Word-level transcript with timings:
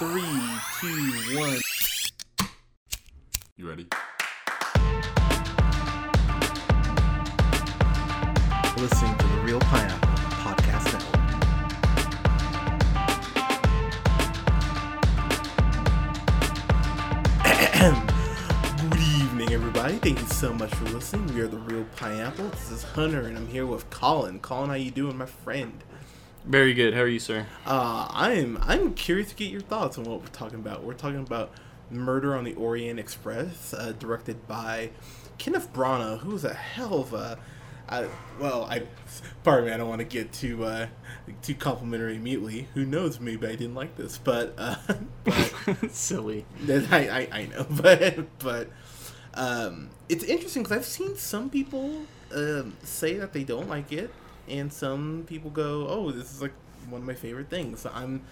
Three, 0.00 0.22
two, 0.80 1.12
one. 1.38 1.60
You 3.58 3.68
ready? 3.68 3.86
Listening 8.78 9.14
to 9.18 9.26
the 9.26 9.40
Real 9.44 9.60
Pineapple 9.60 10.08
Podcast 10.40 10.86
Network. 10.94 11.20
Good 18.90 19.00
evening, 19.00 19.52
everybody. 19.52 19.96
Thank 19.96 20.20
you 20.20 20.26
so 20.28 20.54
much 20.54 20.74
for 20.76 20.86
listening. 20.86 21.34
We 21.34 21.42
are 21.42 21.46
the 21.46 21.58
Real 21.58 21.84
Pineapple. 21.96 22.48
This 22.48 22.70
is 22.70 22.84
Hunter, 22.84 23.20
and 23.26 23.36
I'm 23.36 23.48
here 23.48 23.66
with 23.66 23.90
Colin. 23.90 24.38
Colin, 24.40 24.70
how 24.70 24.76
you 24.76 24.92
doing, 24.92 25.18
my 25.18 25.26
friend? 25.26 25.84
Very 26.44 26.72
good. 26.74 26.94
How 26.94 27.00
are 27.00 27.08
you, 27.08 27.18
sir? 27.18 27.46
Uh, 27.66 28.06
I'm 28.10 28.58
I'm 28.62 28.94
curious 28.94 29.28
to 29.28 29.34
get 29.34 29.50
your 29.50 29.60
thoughts 29.60 29.98
on 29.98 30.04
what 30.04 30.20
we're 30.20 30.26
talking 30.28 30.58
about. 30.58 30.82
We're 30.84 30.94
talking 30.94 31.20
about 31.20 31.50
Murder 31.90 32.34
on 32.34 32.44
the 32.44 32.54
Orient 32.54 32.98
Express, 32.98 33.74
uh, 33.74 33.92
directed 33.98 34.46
by 34.48 34.90
Kenneth 35.38 35.72
Branagh, 35.72 36.20
who's 36.20 36.44
a 36.44 36.54
hell 36.54 37.00
of 37.00 37.12
a. 37.12 37.38
I, 37.88 38.06
well, 38.38 38.64
I 38.70 38.84
pardon 39.42 39.66
me. 39.66 39.72
I 39.72 39.76
don't 39.76 39.88
want 39.88 39.98
to 39.98 40.04
get 40.04 40.32
too 40.32 40.64
uh, 40.64 40.86
too 41.42 41.54
complimentary 41.54 42.16
immediately. 42.16 42.68
Who 42.74 42.86
knows? 42.86 43.20
Maybe 43.20 43.46
I 43.46 43.50
didn't 43.56 43.74
like 43.74 43.96
this, 43.96 44.16
but 44.16 44.54
uh, 44.56 44.76
but 45.24 45.90
Silly. 45.90 46.46
I, 46.68 47.28
I 47.32 47.38
I 47.40 47.46
know, 47.46 47.66
but 47.70 48.38
but 48.38 48.70
um, 49.34 49.90
it's 50.08 50.24
interesting 50.24 50.62
because 50.62 50.76
I've 50.78 50.86
seen 50.86 51.16
some 51.16 51.50
people 51.50 52.02
um, 52.34 52.76
say 52.82 53.14
that 53.18 53.32
they 53.32 53.44
don't 53.44 53.68
like 53.68 53.92
it, 53.92 54.10
and 54.48 54.72
some 54.72 55.24
people 55.26 55.50
go, 55.50 55.86
"Oh, 55.88 56.10
this 56.10 56.32
is 56.32 56.42
like 56.42 56.52
one 56.88 57.02
of 57.02 57.06
my 57.06 57.14
favorite 57.14 57.50
things." 57.50 57.80
So 57.80 57.90
I'm 57.94 58.22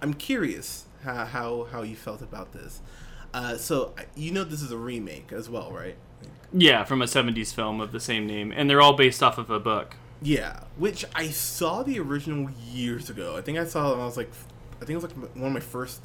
I'm 0.00 0.14
curious 0.14 0.86
how 1.04 1.24
how, 1.24 1.64
how 1.70 1.82
you 1.82 1.96
felt 1.96 2.22
about 2.22 2.52
this. 2.52 2.80
Uh, 3.34 3.56
so 3.56 3.94
you 4.14 4.32
know 4.32 4.44
this 4.44 4.62
is 4.62 4.72
a 4.72 4.76
remake 4.76 5.32
as 5.32 5.50
well, 5.50 5.70
right? 5.70 5.96
Yeah, 6.52 6.84
from 6.84 7.02
a 7.02 7.06
'70s 7.06 7.54
film 7.54 7.80
of 7.80 7.92
the 7.92 8.00
same 8.00 8.26
name, 8.26 8.52
and 8.54 8.68
they're 8.68 8.80
all 8.80 8.94
based 8.94 9.22
off 9.22 9.38
of 9.38 9.50
a 9.50 9.60
book. 9.60 9.96
Yeah, 10.20 10.60
which 10.76 11.04
I 11.14 11.28
saw 11.28 11.82
the 11.82 12.00
original 12.00 12.50
years 12.72 13.10
ago. 13.10 13.36
I 13.36 13.42
think 13.42 13.58
I 13.58 13.64
saw 13.64 13.88
it 13.88 13.92
when 13.92 14.00
I 14.00 14.06
was 14.06 14.16
like, 14.16 14.30
I 14.76 14.84
think 14.84 14.90
it 14.90 14.94
was 14.96 15.04
like 15.04 15.36
one 15.36 15.46
of 15.48 15.52
my 15.52 15.60
first 15.60 16.00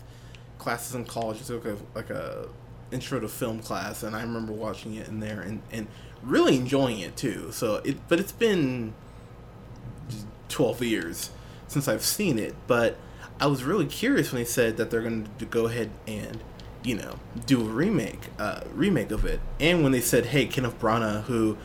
classes 0.59 0.95
in 0.95 1.05
college. 1.05 1.39
It's 1.39 1.49
like 1.49 1.65
a 1.65 1.77
like 1.95 2.09
a 2.09 2.47
intro 2.91 3.19
to 3.19 3.27
film 3.27 3.59
class, 3.59 4.03
and 4.03 4.15
I 4.15 4.21
remember 4.21 4.53
watching 4.53 4.95
it 4.95 5.07
in 5.07 5.19
there 5.19 5.41
and 5.41 5.61
and 5.71 5.87
really 6.23 6.55
enjoying 6.55 6.99
it 6.99 7.15
too. 7.15 7.51
So 7.51 7.75
it, 7.83 7.97
but 8.07 8.19
it's 8.19 8.31
been 8.31 8.93
twelve 10.49 10.81
years 10.81 11.31
since 11.67 11.87
I've 11.87 12.03
seen 12.03 12.39
it. 12.39 12.55
But 12.67 12.97
I 13.39 13.47
was 13.47 13.63
really 13.63 13.85
curious 13.85 14.31
when 14.31 14.41
they 14.41 14.45
said 14.45 14.77
that 14.77 14.89
they're 14.91 15.01
going 15.01 15.27
to 15.37 15.45
go 15.45 15.65
ahead 15.67 15.89
and 16.07 16.39
you 16.83 16.95
know 16.95 17.19
do 17.45 17.61
a 17.61 17.65
remake 17.65 18.29
uh, 18.39 18.61
remake 18.73 19.11
of 19.11 19.25
it, 19.25 19.39
and 19.59 19.83
when 19.83 19.91
they 19.91 20.01
said, 20.01 20.27
hey, 20.27 20.45
Kenneth 20.45 20.79
Branagh, 20.79 21.23
who 21.23 21.57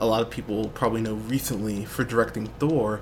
a 0.00 0.06
lot 0.06 0.22
of 0.22 0.30
people 0.30 0.68
probably 0.68 1.00
know 1.00 1.14
recently 1.14 1.84
for 1.84 2.04
directing 2.04 2.46
Thor, 2.58 3.00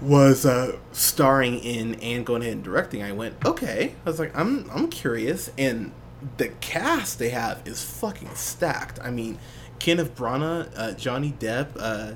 was 0.00 0.44
uh, 0.44 0.76
starring 0.92 1.58
in 1.58 1.94
and 1.96 2.26
going 2.26 2.42
ahead 2.42 2.54
and 2.54 2.64
directing. 2.64 3.02
I 3.02 3.12
went, 3.12 3.34
okay. 3.44 3.94
I 4.04 4.10
was 4.10 4.18
like, 4.18 4.36
I'm 4.36 4.70
I'm 4.70 4.88
curious, 4.88 5.50
and 5.56 5.92
the 6.36 6.48
cast 6.60 7.18
they 7.18 7.30
have 7.30 7.62
is 7.66 7.82
fucking 7.82 8.34
stacked. 8.34 8.98
I 9.02 9.10
mean, 9.10 9.38
Kenneth 9.78 10.14
Branagh, 10.14 10.70
uh, 10.76 10.92
Johnny 10.92 11.32
Depp, 11.38 11.68
uh, 11.78 12.12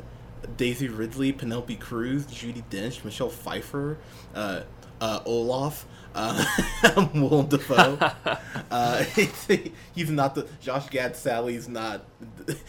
Daisy 0.56 0.88
Ridley, 0.88 1.32
Penelope 1.32 1.76
Cruz, 1.76 2.26
Judi 2.26 2.62
Dench, 2.70 3.04
Michelle 3.04 3.28
Pfeiffer, 3.30 3.98
uh, 4.34 4.62
uh, 5.00 5.20
Olaf, 5.24 5.86
uh, 6.14 6.44
Willem 7.14 7.46
Dafoe. 7.46 7.98
uh, 8.70 9.04
he's 9.94 10.10
not 10.10 10.34
the 10.34 10.48
Josh 10.60 10.88
Gad. 10.90 11.14
Sally's 11.16 11.68
not. 11.68 12.04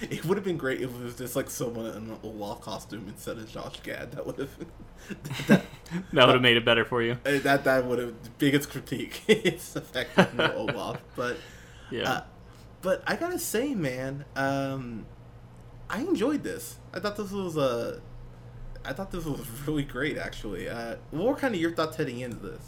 It 0.02 0.23
would 0.25 0.38
have 0.38 0.46
been 0.46 0.57
great 0.57 0.81
if 0.81 0.90
it 0.94 1.01
was 1.03 1.16
just 1.18 1.35
like 1.35 1.50
someone 1.50 1.88
in 1.88 1.96
an 1.96 2.18
Olaf 2.24 2.62
costume 2.62 3.06
instead 3.07 3.38
of 3.38 3.50
Josh 3.50 3.81
Gad. 3.81 4.12
That 4.12 4.25
would 4.25 4.38
have. 4.38 4.50
That, 5.47 5.66
That 6.13 6.25
would 6.28 6.34
have 6.35 6.41
made 6.41 6.57
it 6.57 6.63
better 6.63 6.85
for 6.85 7.01
you. 7.01 7.18
that 7.24 7.63
that 7.63 7.85
would 7.85 8.00
have 8.00 8.38
biggest 8.38 8.69
critique. 8.69 9.24
it's 9.28 9.75
effective 9.75 10.34
no 10.35 10.53
Olaf, 10.53 11.01
but 11.16 11.38
Yeah. 11.90 12.22
Uh, 12.81 12.84
but 12.84 13.03
I 13.08 13.16
gotta 13.16 13.40
say, 13.40 13.74
man, 13.74 14.25
um, 14.36 15.06
I 15.90 16.02
enjoyed 16.02 16.44
this. 16.44 16.78
I 16.94 17.00
thought 17.00 17.16
this 17.16 17.31
was 17.31 17.58
a. 17.58 18.02
I 18.84 18.94
thought 18.94 19.12
this 19.12 19.25
was 19.25 19.40
really 19.68 19.84
great, 19.84 20.18
actually. 20.18 20.68
Uh, 20.68 20.96
what 21.12 21.28
were 21.28 21.36
kind 21.36 21.53
of 21.53 21.62
your 21.62 21.72
thoughts 21.72 21.97
heading 21.97 22.19
into 22.19 22.38
this? 22.38 22.62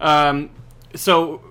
Um, 0.00 0.50
so 0.94 1.42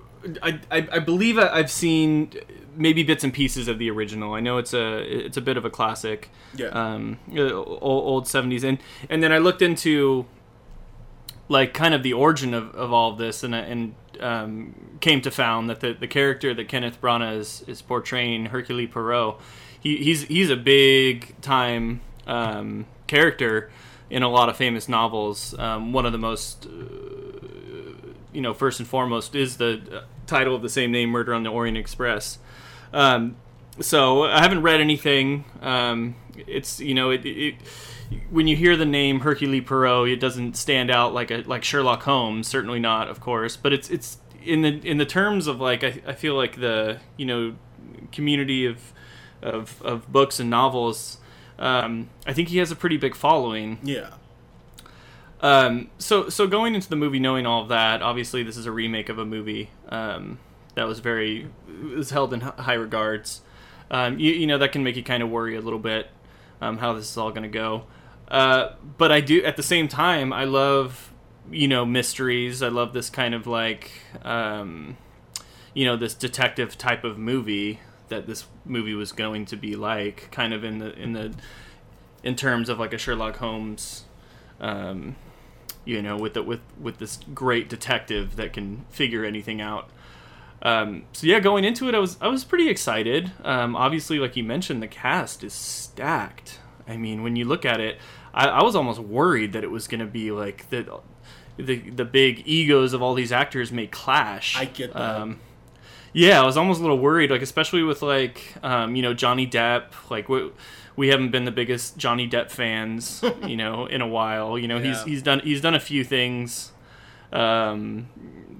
I, 0.42 0.60
I, 0.70 0.88
I 0.92 0.98
believe 0.98 1.38
I- 1.38 1.48
I've 1.48 1.70
seen 1.70 2.32
maybe 2.76 3.02
bits 3.02 3.24
and 3.24 3.32
pieces 3.32 3.68
of 3.68 3.78
the 3.78 3.90
original. 3.90 4.34
I 4.34 4.40
know 4.40 4.58
it's 4.58 4.72
a 4.74 4.98
it's 5.26 5.36
a 5.36 5.40
bit 5.40 5.56
of 5.56 5.64
a 5.64 5.70
classic. 5.70 6.30
Yeah. 6.54 6.68
Um, 6.68 7.18
uh, 7.34 7.52
old, 7.52 7.82
old 7.82 8.24
70s 8.24 8.64
and 8.64 8.78
and 9.08 9.22
then 9.22 9.32
I 9.32 9.38
looked 9.38 9.62
into 9.62 10.26
like 11.48 11.74
kind 11.74 11.94
of 11.94 12.02
the 12.02 12.12
origin 12.12 12.54
of, 12.54 12.74
of 12.74 12.92
all 12.92 13.12
of 13.12 13.18
this 13.18 13.42
and 13.42 13.54
and 13.54 13.94
um, 14.20 14.74
came 15.00 15.20
to 15.22 15.30
found 15.30 15.70
that 15.70 15.80
the, 15.80 15.92
the 15.92 16.06
character 16.06 16.54
that 16.54 16.68
Kenneth 16.68 17.00
Branagh 17.00 17.38
is, 17.38 17.64
is 17.66 17.82
portraying 17.82 18.46
Hercule 18.46 18.86
Poirot 18.86 19.40
he, 19.80 19.96
he's 19.96 20.22
he's 20.24 20.50
a 20.50 20.56
big 20.56 21.40
time 21.40 22.00
um, 22.26 22.86
character 23.06 23.70
in 24.08 24.22
a 24.22 24.28
lot 24.28 24.48
of 24.48 24.56
famous 24.56 24.88
novels 24.88 25.58
um, 25.58 25.92
one 25.92 26.06
of 26.06 26.12
the 26.12 26.18
most 26.18 26.66
uh, 26.66 26.70
you 28.32 28.40
know 28.40 28.54
first 28.54 28.78
and 28.80 28.88
foremost 28.88 29.34
is 29.34 29.56
the 29.56 29.80
uh, 29.92 30.00
title 30.26 30.54
of 30.54 30.62
the 30.62 30.68
same 30.68 30.92
name 30.92 31.10
Murder 31.10 31.34
on 31.34 31.42
the 31.42 31.50
Orient 31.50 31.78
Express 31.78 32.38
um, 32.92 33.36
so 33.78 34.24
I 34.24 34.40
haven't 34.42 34.62
read 34.62 34.80
anything. 34.80 35.44
It's 36.46 36.80
you 36.80 36.94
know 36.94 37.10
it, 37.10 37.24
it 37.24 37.54
when 38.30 38.46
you 38.46 38.56
hear 38.56 38.76
the 38.76 38.86
name 38.86 39.20
Hercule 39.20 39.60
Poirot, 39.62 40.08
it 40.10 40.20
doesn't 40.20 40.56
stand 40.56 40.90
out 40.90 41.14
like 41.14 41.30
a 41.30 41.38
like 41.46 41.64
Sherlock 41.64 42.02
Holmes. 42.02 42.48
Certainly 42.48 42.80
not, 42.80 43.08
of 43.08 43.20
course. 43.20 43.56
But 43.56 43.72
it's 43.72 43.90
it's 43.90 44.18
in 44.42 44.62
the 44.62 44.80
in 44.86 44.98
the 44.98 45.06
terms 45.06 45.46
of 45.46 45.60
like 45.60 45.84
I, 45.84 46.00
I 46.06 46.12
feel 46.14 46.34
like 46.34 46.60
the 46.60 46.98
you 47.16 47.26
know 47.26 47.54
community 48.12 48.66
of 48.66 48.92
of, 49.42 49.80
of 49.82 50.12
books 50.12 50.40
and 50.40 50.50
novels. 50.50 51.18
Um, 51.58 52.08
I 52.26 52.32
think 52.32 52.48
he 52.48 52.58
has 52.58 52.70
a 52.70 52.76
pretty 52.76 52.96
big 52.96 53.14
following. 53.14 53.78
Yeah. 53.82 54.10
Um, 55.42 55.90
so 55.98 56.28
so 56.28 56.46
going 56.46 56.74
into 56.74 56.88
the 56.88 56.96
movie 56.96 57.18
knowing 57.18 57.46
all 57.46 57.62
of 57.62 57.68
that, 57.68 58.02
obviously 58.02 58.42
this 58.42 58.56
is 58.56 58.66
a 58.66 58.72
remake 58.72 59.08
of 59.08 59.18
a 59.18 59.24
movie 59.24 59.70
um, 59.88 60.38
that 60.74 60.86
was 60.86 61.00
very 61.00 61.48
was 61.94 62.10
held 62.10 62.32
in 62.32 62.40
high 62.40 62.74
regards. 62.74 63.42
Um, 63.90 64.18
you, 64.18 64.32
you 64.32 64.46
know 64.46 64.58
that 64.58 64.72
can 64.72 64.84
make 64.84 64.96
you 64.96 65.02
kind 65.02 65.22
of 65.22 65.30
worry 65.30 65.56
a 65.56 65.60
little 65.60 65.78
bit 65.78 66.08
um, 66.60 66.78
how 66.78 66.92
this 66.92 67.10
is 67.10 67.16
all 67.16 67.30
going 67.30 67.42
to 67.42 67.48
go. 67.48 67.84
Uh, 68.28 68.74
but 68.96 69.10
I 69.10 69.20
do 69.20 69.42
at 69.44 69.56
the 69.56 69.62
same 69.62 69.88
time 69.88 70.32
I 70.32 70.44
love 70.44 71.12
you 71.50 71.68
know 71.68 71.84
mysteries. 71.84 72.62
I 72.62 72.68
love 72.68 72.92
this 72.92 73.10
kind 73.10 73.34
of 73.34 73.46
like 73.46 73.90
um, 74.22 74.96
you 75.74 75.84
know 75.84 75.96
this 75.96 76.14
detective 76.14 76.78
type 76.78 77.04
of 77.04 77.18
movie 77.18 77.80
that 78.08 78.26
this 78.26 78.46
movie 78.64 78.94
was 78.94 79.12
going 79.12 79.46
to 79.46 79.56
be 79.56 79.76
like, 79.76 80.30
kind 80.30 80.52
of 80.52 80.64
in 80.64 80.78
the 80.78 80.92
in 80.98 81.12
the 81.12 81.34
in 82.22 82.36
terms 82.36 82.68
of 82.68 82.78
like 82.78 82.92
a 82.92 82.98
Sherlock 82.98 83.36
Holmes 83.36 84.04
um, 84.60 85.16
you 85.84 86.02
know, 86.02 86.16
with 86.16 86.34
the, 86.34 86.42
with 86.42 86.60
with 86.78 86.98
this 86.98 87.18
great 87.34 87.68
detective 87.68 88.36
that 88.36 88.52
can 88.52 88.84
figure 88.90 89.24
anything 89.24 89.60
out. 89.60 89.88
Um, 90.62 91.04
so 91.12 91.26
yeah, 91.26 91.40
going 91.40 91.64
into 91.64 91.88
it, 91.88 91.94
I 91.94 91.98
was 91.98 92.18
I 92.20 92.28
was 92.28 92.44
pretty 92.44 92.68
excited. 92.68 93.32
Um, 93.44 93.74
obviously, 93.74 94.18
like 94.18 94.36
you 94.36 94.44
mentioned, 94.44 94.82
the 94.82 94.88
cast 94.88 95.42
is 95.42 95.54
stacked. 95.54 96.58
I 96.86 96.96
mean, 96.96 97.22
when 97.22 97.36
you 97.36 97.44
look 97.44 97.64
at 97.64 97.80
it, 97.80 97.98
I, 98.34 98.48
I 98.48 98.62
was 98.62 98.76
almost 98.76 99.00
worried 99.00 99.52
that 99.52 99.64
it 99.64 99.70
was 99.70 99.88
going 99.88 100.00
to 100.00 100.06
be 100.06 100.30
like 100.30 100.68
the, 100.70 101.00
the 101.56 101.78
the 101.90 102.04
big 102.04 102.42
egos 102.46 102.92
of 102.92 103.00
all 103.00 103.14
these 103.14 103.32
actors 103.32 103.72
may 103.72 103.86
clash. 103.86 104.58
I 104.58 104.66
get 104.66 104.92
that. 104.92 105.20
Um, 105.20 105.40
yeah, 106.12 106.42
I 106.42 106.44
was 106.44 106.56
almost 106.56 106.80
a 106.80 106.82
little 106.82 106.98
worried, 106.98 107.30
like 107.30 107.42
especially 107.42 107.82
with 107.82 108.02
like 108.02 108.54
um, 108.62 108.94
you 108.94 109.02
know 109.02 109.14
Johnny 109.14 109.46
Depp. 109.46 110.10
Like 110.10 110.28
we, 110.28 110.50
we 110.94 111.08
haven't 111.08 111.30
been 111.30 111.46
the 111.46 111.52
biggest 111.52 111.96
Johnny 111.96 112.28
Depp 112.28 112.50
fans, 112.50 113.24
you 113.46 113.56
know, 113.56 113.86
in 113.86 114.02
a 114.02 114.08
while. 114.08 114.58
You 114.58 114.68
know, 114.68 114.78
he's 114.78 115.02
he's 115.04 115.22
done 115.22 115.40
he's 115.40 115.60
done 115.60 115.74
a 115.74 115.80
few 115.80 116.04
things 116.04 116.72
um, 117.32 118.08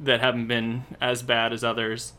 that 0.03 0.21
haven't 0.21 0.47
been 0.47 0.85
as 1.01 1.23
bad 1.23 1.53
as 1.53 1.65
others. 1.65 2.13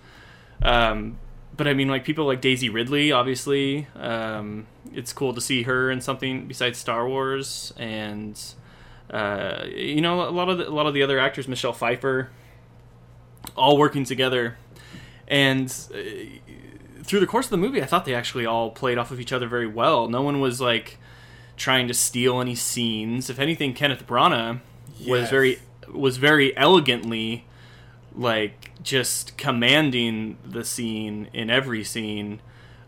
Um, 0.61 1.17
but 1.55 1.67
I 1.67 1.73
mean, 1.73 1.87
like 1.87 2.03
people 2.03 2.25
like 2.25 2.41
Daisy 2.41 2.69
Ridley, 2.69 3.11
obviously, 3.11 3.87
um, 3.95 4.67
it's 4.93 5.13
cool 5.13 5.33
to 5.33 5.41
see 5.41 5.63
her 5.63 5.91
in 5.91 6.01
something 6.01 6.47
besides 6.47 6.77
Star 6.77 7.07
Wars, 7.07 7.73
and 7.77 8.39
uh, 9.09 9.65
you 9.67 10.01
know, 10.01 10.27
a 10.27 10.31
lot 10.31 10.49
of 10.49 10.57
the, 10.57 10.69
a 10.69 10.71
lot 10.71 10.87
of 10.87 10.93
the 10.93 11.03
other 11.03 11.19
actors, 11.19 11.47
Michelle 11.47 11.73
Pfeiffer, 11.73 12.29
all 13.55 13.77
working 13.77 14.05
together, 14.05 14.57
and 15.27 15.67
uh, 15.93 15.97
through 17.03 17.19
the 17.19 17.27
course 17.27 17.47
of 17.47 17.51
the 17.51 17.57
movie, 17.57 17.81
I 17.81 17.85
thought 17.85 18.05
they 18.05 18.15
actually 18.15 18.45
all 18.45 18.71
played 18.71 18.97
off 18.97 19.11
of 19.11 19.19
each 19.19 19.33
other 19.33 19.47
very 19.47 19.67
well. 19.67 20.07
No 20.07 20.21
one 20.21 20.39
was 20.39 20.61
like 20.61 20.97
trying 21.57 21.87
to 21.87 21.93
steal 21.93 22.39
any 22.39 22.55
scenes. 22.55 23.29
If 23.29 23.39
anything, 23.39 23.73
Kenneth 23.73 24.07
Branagh 24.07 24.61
was 25.05 25.29
very 25.29 25.59
was 25.93 26.17
very 26.17 26.55
elegantly 26.57 27.45
like 28.15 28.71
just 28.83 29.37
commanding 29.37 30.37
the 30.45 30.63
scene 30.63 31.29
in 31.33 31.49
every 31.49 31.83
scene. 31.83 32.41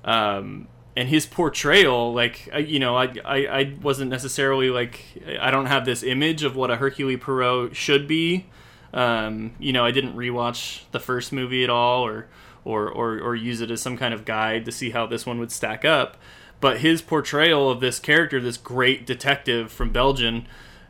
Um, 0.04 0.68
and 0.96 1.10
his 1.10 1.26
portrayal, 1.26 2.14
like 2.14 2.50
you 2.68 2.80
know, 2.80 2.96
I, 2.96 3.14
I 3.26 3.38
I 3.48 3.74
wasn't 3.82 4.12
necessarily 4.12 4.70
like 4.70 5.04
I 5.40 5.50
don't 5.50 5.66
have 5.66 5.86
this 5.86 6.04
image 6.04 6.44
of 6.44 6.56
what 6.56 6.70
a 6.70 6.76
Hercule 6.76 7.18
Poirot 7.18 7.76
should 7.76 8.08
be. 8.08 8.46
Um, 8.94 9.54
you 9.60 9.74
know, 9.74 9.84
I 9.84 9.92
didn't 9.92 10.16
rewatch 10.16 10.84
the 10.92 11.00
first 11.00 11.32
movie 11.32 11.64
at 11.64 11.70
all, 11.70 12.06
or 12.06 12.28
or 12.64 12.90
or 12.90 13.20
or 13.20 13.36
use 13.36 13.60
it 13.62 13.72
as 13.72 13.82
some 13.82 13.98
kind 13.98 14.14
of 14.14 14.26
guide 14.26 14.66
to 14.66 14.72
see 14.72 14.92
how 14.92 15.08
this 15.08 15.26
one 15.26 15.40
would 15.40 15.52
stack 15.52 15.84
up. 15.84 16.18
But 16.60 16.80
his 16.80 17.02
portrayal 17.02 17.70
of 17.70 17.80
this 17.80 18.00
character, 18.00 18.40
this 18.40 18.58
great 18.58 19.06
detective 19.06 19.72
from 19.72 19.92
Belgium, 19.92 20.46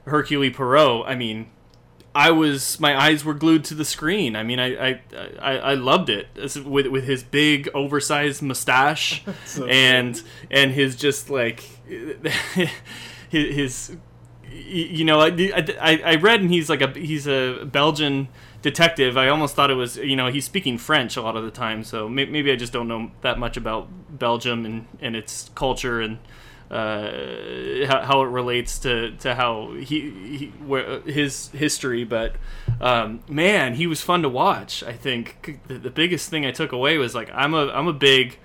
Hercule 0.06 0.52
Poirot, 0.52 1.08
I 1.08 1.16
mean, 1.16 1.50
I 2.16 2.32
was 2.32 2.80
my 2.80 3.00
eyes 3.00 3.26
were 3.26 3.34
glued 3.34 3.64
to 3.66 3.76
the 3.76 3.86
screen. 3.86 4.36
I 4.36 4.44
mean, 4.44 4.60
I 4.60 4.90
I, 4.90 5.02
I, 5.42 5.58
I 5.58 5.74
loved 5.74 6.10
it 6.10 6.28
with 6.66 6.88
with 6.88 7.06
his 7.06 7.24
big 7.24 7.70
oversized 7.74 8.42
mustache 8.42 9.24
So 9.46 9.66
and 9.66 10.22
and 10.52 10.72
his 10.72 10.96
just 10.96 11.30
like 11.30 11.62
his, 13.30 13.56
his 13.56 13.98
you 14.52 15.04
know 15.06 15.20
I, 15.20 15.28
I, 15.82 16.02
I 16.06 16.16
read 16.16 16.42
and 16.42 16.52
he's 16.52 16.70
like 16.70 16.82
a 16.82 16.92
he's 16.92 17.28
a 17.28 17.66
Belgian 17.66 18.28
detective. 18.62 19.18
I 19.18 19.28
almost 19.30 19.56
thought 19.56 19.72
it 19.72 19.76
was 19.76 19.98
you 19.98 20.16
know 20.16 20.28
he's 20.32 20.46
speaking 20.46 20.78
French 20.78 21.18
a 21.18 21.22
lot 21.22 21.36
of 21.36 21.44
the 21.44 21.52
time. 21.52 21.84
So 21.84 22.08
maybe 22.08 22.52
I 22.52 22.56
just 22.56 22.74
don't 22.74 22.88
know 22.88 23.12
that 23.22 23.40
much 23.40 23.58
about 23.58 23.88
Belgium 24.20 24.66
and 24.66 24.88
and 25.02 25.16
its 25.16 25.50
culture 25.56 26.00
and 26.00 26.20
uh, 26.72 27.86
how, 27.88 28.24
it 28.24 28.30
relates 28.30 28.80
to, 28.80 29.12
to 29.18 29.36
how 29.36 29.74
he, 29.74 30.10
he 30.38 30.46
where, 30.66 31.02
his 31.02 31.50
history. 31.50 32.04
But 32.04 32.36
um, 32.82 33.22
man, 33.28 33.76
he 33.76 33.88
was 33.88 34.02
fun 34.02 34.22
to 34.24 34.30
watch. 34.30 34.84
I 34.84 34.94
think 34.94 35.62
the, 35.68 35.78
the 35.78 35.90
biggest 35.90 36.30
thing 36.30 36.46
I 36.46 36.52
took 36.52 36.72
away 36.72 36.98
was 36.98 37.14
like 37.14 37.30
I'm 37.34 37.54
a 37.54 37.68
I'm 37.68 37.88
a 37.88 37.94
big 37.94 38.38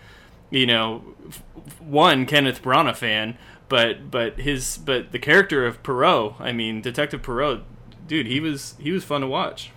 you 0.51 0.67
know 0.67 0.99
one 1.81 2.27
Kenneth 2.27 2.63
Branagh 2.63 2.97
fan, 2.97 3.39
but 3.69 4.11
but 4.11 4.41
his 4.41 4.79
but 4.79 5.13
the 5.13 5.19
character 5.19 5.67
of 5.67 5.83
Poirot. 5.83 6.35
I 6.39 6.53
mean, 6.53 6.81
Detective 6.81 7.23
Poirot, 7.23 7.63
dude, 8.07 8.27
he 8.27 8.41
was 8.41 8.75
he 8.79 8.91
was 8.91 9.05
fun 9.05 9.23
to 9.23 9.27
watch. 9.27 9.71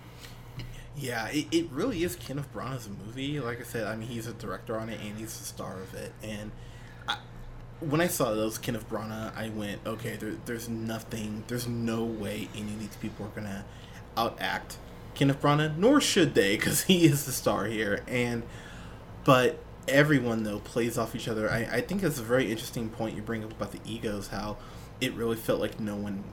Yeah, 0.96 1.28
it, 1.28 1.46
it 1.50 1.70
really 1.70 2.04
is 2.04 2.16
Kenneth 2.16 2.52
Branagh's 2.52 2.88
movie. 2.88 3.40
Like 3.40 3.60
I 3.60 3.64
said, 3.64 3.86
I 3.86 3.96
mean, 3.96 4.08
he's 4.08 4.26
a 4.26 4.34
director 4.34 4.78
on 4.78 4.88
it 4.88 5.00
and 5.00 5.18
he's 5.18 5.38
the 5.38 5.44
star 5.44 5.80
of 5.80 5.94
it. 5.94 6.12
And 6.22 6.52
I, 7.08 7.16
when 7.88 8.00
I 8.00 8.06
saw 8.06 8.32
those 8.32 8.58
Kenneth 8.58 8.88
Branagh, 8.88 9.36
I 9.36 9.50
went, 9.50 9.80
okay, 9.86 10.16
there, 10.16 10.34
there's 10.46 10.68
nothing, 10.68 11.44
there's 11.48 11.66
no 11.66 12.04
way 12.04 12.48
any 12.54 12.72
of 12.72 12.80
these 12.80 12.96
people 12.96 13.26
are 13.26 13.30
gonna 13.30 13.64
outact 14.16 14.76
Kenneth 15.14 15.40
Branagh, 15.40 15.76
nor 15.76 16.00
should 16.00 16.34
they, 16.34 16.56
because 16.56 16.82
he 16.84 17.04
is 17.06 17.24
the 17.26 17.32
star 17.32 17.66
here. 17.66 18.02
And 18.08 18.42
but 19.24 19.58
everyone 19.88 20.42
though 20.44 20.58
plays 20.60 20.98
off 20.98 21.14
each 21.14 21.28
other. 21.28 21.50
I, 21.50 21.68
I 21.70 21.80
think 21.80 22.02
it's 22.02 22.18
a 22.18 22.22
very 22.22 22.50
interesting 22.50 22.88
point 22.88 23.16
you 23.16 23.22
bring 23.22 23.44
up 23.44 23.52
about 23.52 23.72
the 23.72 23.80
egos. 23.84 24.28
How 24.28 24.56
it 25.00 25.12
really 25.14 25.36
felt 25.36 25.60
like 25.60 25.80
no 25.80 25.96
one 25.96 26.24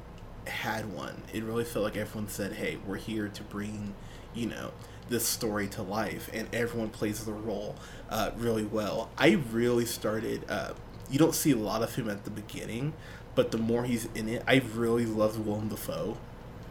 had 0.47 0.91
one. 0.93 1.23
It 1.33 1.43
really 1.43 1.65
felt 1.65 1.85
like 1.85 1.97
everyone 1.97 2.29
said, 2.29 2.53
"Hey, 2.53 2.77
we're 2.85 2.97
here 2.97 3.27
to 3.27 3.43
bring, 3.43 3.93
you 4.33 4.47
know, 4.47 4.71
this 5.09 5.25
story 5.25 5.67
to 5.69 5.81
life," 5.81 6.29
and 6.33 6.47
everyone 6.53 6.89
plays 6.89 7.25
the 7.25 7.33
role 7.33 7.75
uh, 8.09 8.31
really 8.37 8.65
well. 8.65 9.09
I 9.17 9.41
really 9.51 9.85
started. 9.85 10.45
Uh, 10.49 10.73
you 11.09 11.17
don't 11.19 11.35
see 11.35 11.51
a 11.51 11.57
lot 11.57 11.81
of 11.83 11.95
him 11.95 12.09
at 12.09 12.23
the 12.25 12.29
beginning, 12.31 12.93
but 13.35 13.51
the 13.51 13.57
more 13.57 13.83
he's 13.83 14.07
in 14.15 14.27
it, 14.29 14.43
I 14.47 14.61
really 14.75 15.05
loved 15.05 15.39
Willem 15.45 15.69
Dafoe. 15.69 16.17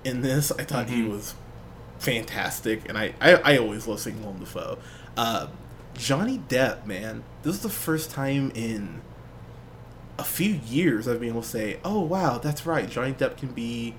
In 0.04 0.22
this, 0.22 0.52
I 0.52 0.64
thought 0.64 0.88
he 0.88 1.02
Mhm. 1.02 1.10
was 1.10 1.34
fantastic, 1.98 2.88
and 2.88 2.96
I, 2.96 3.14
I, 3.20 3.34
I 3.34 3.58
always 3.58 3.86
love 3.86 4.00
seeing 4.00 4.20
Willem 4.22 4.38
Dafoe. 4.38 4.78
Uh, 5.16 5.48
Johnny 5.94 6.40
Depp, 6.48 6.86
man, 6.86 7.24
this 7.42 7.56
is 7.56 7.60
the 7.62 7.68
first 7.68 8.10
time 8.10 8.52
in 8.54 9.00
a 10.18 10.24
few 10.24 10.54
years 10.66 11.08
I've 11.08 11.20
been 11.20 11.30
able 11.30 11.42
to 11.42 11.48
say, 11.48 11.78
"Oh 11.84 12.00
wow, 12.00 12.38
that's 12.38 12.64
right, 12.66 12.88
Johnny 12.88 13.12
Depp 13.12 13.36
can 13.36 13.48
be 13.48 13.94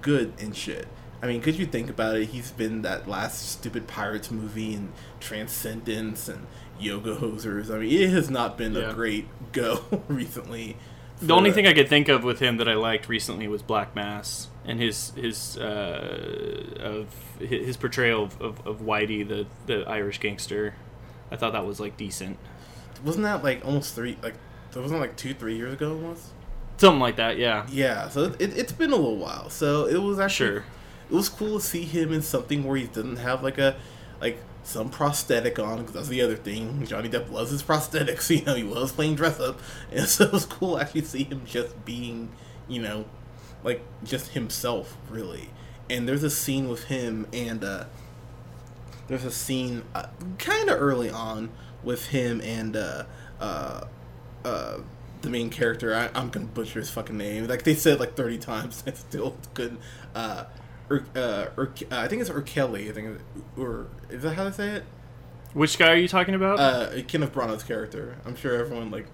good 0.00 0.32
and 0.38 0.56
shit." 0.56 0.88
I 1.24 1.26
mean, 1.26 1.40
could 1.40 1.56
you 1.56 1.64
think 1.64 1.88
about 1.88 2.16
it? 2.16 2.26
He's 2.26 2.50
been 2.50 2.82
that 2.82 3.08
last 3.08 3.48
stupid 3.48 3.86
pirates 3.88 4.30
movie 4.30 4.74
and 4.74 4.92
Transcendence 5.20 6.28
and 6.28 6.46
Yoga 6.78 7.16
Hosers. 7.16 7.70
I 7.74 7.78
mean, 7.78 7.90
it 8.02 8.10
has 8.10 8.28
not 8.28 8.58
been 8.58 8.74
Yeah. 8.74 8.90
a 8.90 8.92
great 8.94 9.26
go 9.52 9.84
recently. 10.08 10.76
The 11.22 11.32
only 11.34 11.50
thing 11.52 11.66
I 11.66 11.72
could 11.72 11.88
think 11.88 12.08
of 12.08 12.24
with 12.24 12.40
him 12.40 12.58
that 12.58 12.68
I 12.68 12.74
liked 12.74 13.08
recently 13.08 13.48
was 13.48 13.62
Black 13.62 13.94
Mass 13.94 14.48
and 14.66 14.78
his 14.80 15.12
his 15.16 15.56
uh, 15.56 16.64
of 16.80 17.06
his 17.38 17.76
portrayal 17.78 18.24
of, 18.24 18.40
of, 18.42 18.66
of 18.66 18.80
Whitey, 18.82 19.26
the 19.26 19.46
the 19.66 19.88
Irish 19.88 20.18
gangster. 20.20 20.74
I 21.30 21.36
thought 21.36 21.52
that 21.52 21.64
was 21.64 21.80
like 21.80 21.96
decent, 21.96 22.36
wasn't 23.04 23.24
that 23.24 23.42
like 23.42 23.64
almost 23.64 23.94
three 23.94 24.18
like 24.22 24.34
that 24.72 24.80
wasn't 24.82 25.00
like 25.00 25.16
two 25.16 25.32
three 25.34 25.56
years 25.56 25.72
ago 25.72 25.92
almost. 25.92 26.26
something 26.76 27.00
like 27.00 27.16
that. 27.16 27.38
Yeah, 27.38 27.64
Yeah, 27.70 28.08
so 28.08 28.24
it, 28.24 28.40
it, 28.40 28.58
it's 28.58 28.72
been 28.72 28.90
a 28.92 28.96
little 28.96 29.16
while. 29.16 29.48
So 29.50 29.86
it 29.86 29.96
was 29.98 30.18
actually 30.18 30.48
sure. 30.50 30.64
It 31.14 31.16
was 31.16 31.28
cool 31.28 31.60
to 31.60 31.64
see 31.64 31.84
him 31.84 32.12
in 32.12 32.22
something 32.22 32.64
where 32.64 32.76
he 32.76 32.86
doesn't 32.86 33.18
have 33.18 33.40
like 33.42 33.56
a 33.56 33.76
like 34.20 34.38
some 34.64 34.90
prosthetic 34.90 35.60
on 35.60 35.78
because 35.78 35.94
that's 35.94 36.08
the 36.08 36.20
other 36.20 36.34
thing. 36.34 36.84
Johnny 36.86 37.08
depp 37.08 37.30
loves 37.30 37.52
his 37.52 37.62
prosthetics 37.70 38.28
you 38.36 38.44
know 38.44 38.54
he 38.54 38.64
loves 38.64 38.90
playing 38.90 39.14
dress 39.14 39.38
up. 39.38 39.60
And 39.92 40.08
so 40.08 40.24
it 40.24 40.32
was 40.32 40.44
cool 40.44 40.78
actually 40.78 41.02
see 41.02 41.24
him 41.24 41.42
just 41.46 41.84
being 41.84 42.30
you 42.66 42.82
know 42.82 43.04
like 43.62 43.80
just 44.02 44.32
himself 44.32 44.96
really. 45.08 45.50
And 45.88 46.08
there's 46.08 46.24
a 46.24 46.30
scene 46.30 46.68
with 46.68 46.84
him 46.84 47.28
and 47.32 47.62
uh 47.62 47.84
there's 49.06 49.24
a 49.24 49.30
scene 49.30 49.84
uh, 49.94 50.06
kind 50.38 50.68
of 50.68 50.80
early 50.80 51.10
on 51.10 51.50
with 51.84 52.06
him 52.06 52.40
and 52.40 52.74
uh 52.74 53.04
uh 53.40 53.84
uh 54.44 54.78
the 55.22 55.30
main 55.30 55.48
character. 55.48 55.94
I, 55.94 56.10
i'm 56.18 56.30
gonna 56.30 56.46
butcher 56.46 56.80
his 56.80 56.90
fucking 56.90 57.16
name. 57.16 57.46
Like 57.46 57.62
they 57.62 57.76
said 57.76 58.00
like 58.00 58.16
30 58.16 58.38
times 58.38 58.82
i 58.88 58.90
still 58.90 59.36
couldn't 59.54 59.78
uh 60.16 60.46
Ur, 60.90 61.04
uh, 61.16 61.46
Ur, 61.58 61.72
uh, 61.90 61.98
I 61.98 62.08
think 62.08 62.20
it's 62.20 62.30
Urkelly. 62.30 62.88
I 62.90 62.92
think, 62.92 63.18
or 63.56 63.86
is 64.10 64.22
that 64.22 64.34
how 64.34 64.44
they 64.44 64.50
say 64.52 64.68
it? 64.70 64.84
Which 65.54 65.78
guy 65.78 65.92
are 65.92 65.96
you 65.96 66.08
talking 66.08 66.34
about? 66.34 66.58
Uh, 66.58 67.02
Kenneth 67.06 67.32
Branagh's 67.32 67.62
character. 67.62 68.16
I'm 68.26 68.36
sure 68.36 68.54
everyone 68.56 68.90
like. 68.90 69.06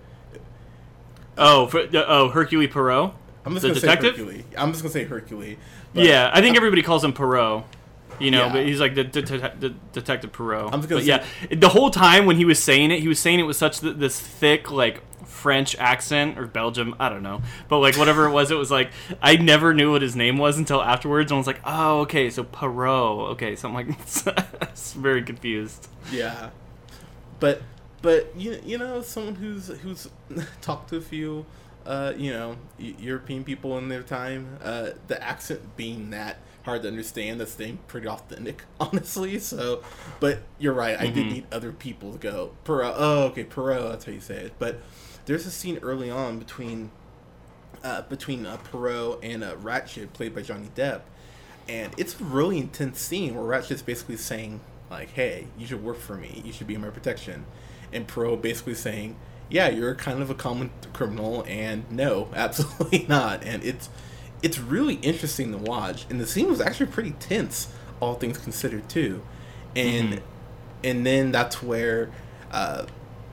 oh, 1.38 1.66
for, 1.66 1.80
uh, 1.80 2.04
oh, 2.06 2.28
Hercule 2.30 2.66
Poirot. 2.68 3.12
I'm 3.44 3.52
just 3.54 3.62
The 3.62 3.68
gonna 3.68 3.80
detective? 3.80 4.16
say 4.16 4.22
Hercule. 4.24 4.44
I'm 4.58 4.70
just 4.72 4.82
gonna 4.82 4.92
say 4.92 5.04
Hercule. 5.04 5.56
yeah, 5.94 6.30
I 6.32 6.40
think 6.40 6.56
everybody 6.56 6.82
calls 6.82 7.04
him 7.04 7.12
Poirot. 7.12 7.64
You 8.18 8.30
know, 8.30 8.46
Yeah. 8.46 8.52
but 8.52 8.66
he's 8.66 8.80
like 8.80 8.94
the, 8.94 9.04
the, 9.04 9.22
the 9.60 9.74
detective 9.92 10.30
Poirot. 10.32 10.66
I'm 10.74 10.80
just 10.80 10.88
gonna 10.90 11.00
but 11.00 11.04
yeah, 11.04 11.24
the 11.50 11.70
whole 11.70 11.90
time 11.90 12.26
when 12.26 12.36
he 12.36 12.44
was 12.44 12.62
saying 12.62 12.90
it, 12.90 13.00
he 13.00 13.08
was 13.08 13.18
saying 13.18 13.38
it 13.40 13.44
with 13.44 13.56
such 13.56 13.80
th- 13.80 13.96
this 13.96 14.20
thick 14.20 14.70
like 14.70 15.02
French 15.40 15.74
accent 15.78 16.38
or 16.38 16.46
Belgium, 16.46 16.94
I 17.00 17.08
don't 17.08 17.22
know, 17.22 17.40
but 17.68 17.78
like 17.78 17.96
whatever 17.96 18.26
it 18.26 18.32
was, 18.32 18.50
it 18.50 18.58
was 18.58 18.70
like 18.70 18.90
I 19.22 19.36
never 19.36 19.72
knew 19.74 19.92
what 19.92 20.02
his 20.02 20.14
name 20.14 20.38
was 20.38 20.58
until 20.58 20.82
afterwards, 20.82 21.30
and 21.30 21.36
I 21.36 21.38
was 21.38 21.46
like, 21.46 21.60
oh, 21.64 22.00
okay, 22.00 22.30
so 22.30 22.44
Poirot, 22.44 23.30
okay, 23.32 23.56
something 23.56 23.88
like 23.88 23.98
it's 24.62 24.92
very 24.92 25.22
confused. 25.22 25.88
Yeah, 26.12 26.50
but 27.38 27.62
but 28.02 28.32
you 28.36 28.60
you 28.64 28.78
know 28.78 29.00
someone 29.02 29.34
who's 29.36 29.68
who's 29.68 30.08
talked 30.60 30.90
to 30.90 30.96
a 30.96 31.00
few 31.00 31.46
uh, 31.86 32.12
you 32.16 32.32
know 32.32 32.56
European 32.78 33.44
people 33.44 33.78
in 33.78 33.88
their 33.88 34.02
time, 34.02 34.58
uh, 34.62 34.90
the 35.08 35.22
accent 35.22 35.76
being 35.76 36.10
that 36.10 36.36
hard 36.64 36.82
to 36.82 36.88
understand, 36.88 37.40
that's 37.40 37.52
staying 37.52 37.78
pretty 37.88 38.06
authentic, 38.06 38.64
honestly. 38.80 39.38
So, 39.38 39.82
but 40.20 40.40
you're 40.58 40.74
right. 40.74 40.98
I 41.00 41.06
did 41.06 41.26
Mhm. 41.26 41.30
need 41.32 41.46
other 41.50 41.72
people 41.72 42.12
to 42.12 42.18
go 42.18 42.50
Poirot. 42.64 42.94
Oh, 42.98 43.22
okay, 43.28 43.44
Poirot. 43.44 43.82
That's 43.92 44.04
how 44.04 44.12
you 44.12 44.20
say 44.20 44.44
it. 44.44 44.52
But 44.58 44.78
there's 45.26 45.46
a 45.46 45.50
scene 45.50 45.78
early 45.82 46.10
on 46.10 46.38
between 46.38 46.90
uh, 47.82 48.02
between 48.02 48.46
uh, 48.46 48.56
Poirot 48.58 49.18
and 49.22 49.42
uh, 49.42 49.56
Ratchet, 49.60 50.12
played 50.12 50.34
by 50.34 50.42
Johnny 50.42 50.68
Depp, 50.74 51.00
and 51.68 51.92
it's 51.96 52.20
a 52.20 52.24
really 52.24 52.58
intense 52.58 53.00
scene 53.00 53.34
where 53.34 53.44
Ratchet's 53.44 53.82
basically 53.82 54.16
saying 54.16 54.60
like, 54.90 55.10
"Hey, 55.10 55.46
you 55.58 55.66
should 55.66 55.82
work 55.82 55.98
for 55.98 56.14
me. 56.16 56.42
You 56.44 56.52
should 56.52 56.66
be 56.66 56.76
my 56.76 56.90
protection," 56.90 57.46
and 57.92 58.06
Poirot 58.06 58.42
basically 58.42 58.74
saying, 58.74 59.16
"Yeah, 59.48 59.68
you're 59.68 59.94
kind 59.94 60.20
of 60.20 60.30
a 60.30 60.34
common 60.34 60.70
criminal," 60.92 61.44
and 61.48 61.90
no, 61.90 62.28
absolutely 62.34 63.06
not. 63.08 63.42
And 63.44 63.64
it's 63.64 63.88
it's 64.42 64.58
really 64.58 64.94
interesting 64.96 65.52
to 65.52 65.58
watch, 65.58 66.06
and 66.10 66.20
the 66.20 66.26
scene 66.26 66.48
was 66.48 66.60
actually 66.60 66.86
pretty 66.86 67.12
tense, 67.12 67.68
all 68.00 68.14
things 68.14 68.38
considered 68.38 68.88
too, 68.88 69.22
and 69.76 70.14
Mhm. 70.14 70.22
and 70.84 71.06
then 71.06 71.32
that's 71.32 71.62
where. 71.62 72.10
Uh, 72.50 72.84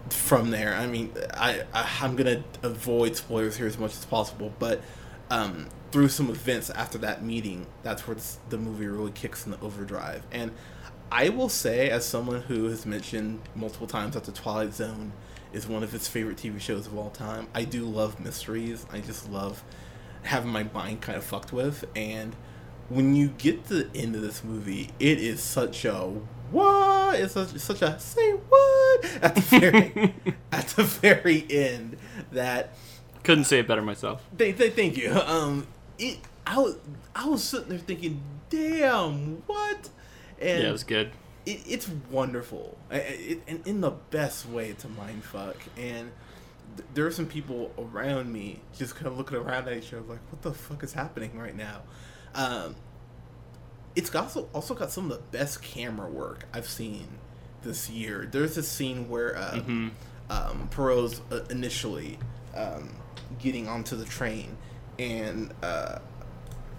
from 0.10 0.52
there, 0.52 0.74
I 0.76 0.88
mean, 0.88 1.14
I, 1.34 1.64
I 1.74 1.90
I'm 2.02 2.16
gonna 2.16 2.44
avoid 2.64 3.16
spoilers 3.16 3.58
here 3.58 3.68
as 3.68 3.78
much 3.78 3.94
as 3.94 4.06
possible, 4.06 4.54
but 4.60 4.82
um, 5.30 5.68
through 5.92 6.10
some 6.10 6.30
events 6.30 6.70
after 6.70 6.98
that 7.00 7.24
meeting, 7.24 7.68
that's 7.84 8.08
where 8.08 8.18
the 8.50 8.58
movie 8.58 8.88
really 8.88 9.12
kicks 9.12 9.46
in 9.46 9.52
the 9.52 9.60
overdrive. 9.62 10.24
And 10.32 10.52
I 11.12 11.30
will 11.30 11.50
say, 11.50 11.90
as 11.90 12.06
someone 12.06 12.42
who 12.42 12.66
has 12.66 12.86
mentioned 12.86 13.42
multiple 13.56 13.88
times 13.88 14.16
that 14.16 14.26
The 14.26 14.32
Twilight 14.32 14.74
Zone 14.74 15.14
is 15.54 15.68
one 15.68 15.84
of 15.84 15.92
his 15.92 16.08
favorite 16.08 16.38
TV 16.38 16.60
shows 16.60 16.88
of 16.88 16.98
all 16.98 17.10
time, 17.10 17.48
I 17.56 17.64
do 17.64 17.86
love 17.86 18.20
mysteries. 18.20 18.86
I 18.92 19.00
just 19.00 19.30
love 19.30 19.64
having 20.24 20.52
my 20.52 20.64
mind 20.64 21.02
kind 21.02 21.18
of 21.18 21.24
fucked 21.24 21.54
with. 21.54 21.86
And 21.96 22.36
when 22.90 23.16
you 23.16 23.30
get 23.30 23.66
to 23.68 23.84
the 23.84 24.00
end 24.00 24.16
of 24.16 24.22
this 24.22 24.44
movie, 24.44 24.92
it 25.00 25.20
is 25.20 25.42
such 25.42 25.86
a 25.86 26.12
what? 26.52 27.20
It's 27.20 27.34
such, 27.34 27.50
such 27.58 27.82
a 27.82 28.00
say 28.00 28.32
at 29.22 29.36
the 29.36 29.42
very 29.42 30.14
at 30.52 30.68
the 30.70 30.84
very 30.84 31.46
end 31.50 31.98
that 32.32 32.74
Couldn't 33.24 33.46
say 33.46 33.60
it 33.60 33.68
better 33.68 33.82
myself. 33.82 34.24
Thank, 34.38 34.58
thank, 34.58 34.74
thank 34.76 34.98
you. 34.98 35.12
Um, 35.14 35.68
it. 36.00 36.20
I 36.46 36.58
was 36.60 36.78
I 37.16 37.28
was 37.28 37.44
sitting 37.44 37.70
there 37.70 37.78
thinking, 37.80 38.22
damn, 38.50 39.38
what? 39.48 39.90
And 40.40 40.64
Yeah, 40.64 40.70
it 40.70 40.72
was 40.72 40.84
good. 40.86 41.12
it, 41.46 41.62
it's 41.68 41.90
wonderful, 42.10 42.78
it, 42.92 43.42
and 43.48 43.66
in 43.68 43.82
the 43.82 43.92
best 43.92 44.48
way 44.48 44.74
to 44.74 44.88
mind 44.90 45.24
fuck. 45.24 45.58
And 45.76 46.12
th- 46.78 46.88
there 46.94 47.06
are 47.06 47.12
some 47.12 47.26
people 47.26 47.74
around 47.78 48.32
me 48.32 48.62
just 48.78 48.96
kind 48.96 49.08
of 49.08 49.18
looking 49.18 49.38
around 49.38 49.68
at 49.68 49.76
each 49.78 49.92
other 49.94 50.04
like, 50.04 50.20
what 50.32 50.42
the 50.42 50.54
fuck 50.54 50.84
is 50.84 50.94
happening 50.94 51.38
right 51.38 51.56
now? 51.56 51.82
Um, 52.34 52.76
it's 53.96 54.14
also 54.16 54.48
also 54.54 54.74
got 54.76 54.92
some 54.92 55.12
of 55.12 55.18
the 55.18 55.38
best 55.38 55.62
camera 55.62 56.08
work 56.08 56.46
I've 56.54 56.70
seen 56.70 57.08
this 57.64 57.90
year. 57.90 58.28
There's 58.32 58.58
a 58.58 58.64
scene 58.64 59.10
where 59.10 59.36
uh, 59.38 59.52
Mhm. 59.66 59.92
um, 60.30 60.68
Poirot's 60.72 61.22
uh, 61.32 61.42
initially 61.50 62.18
um, 62.56 62.90
getting 63.40 63.68
onto 63.68 63.96
the 63.96 64.06
train, 64.06 64.58
and 65.00 65.54
uh, 65.64 66.00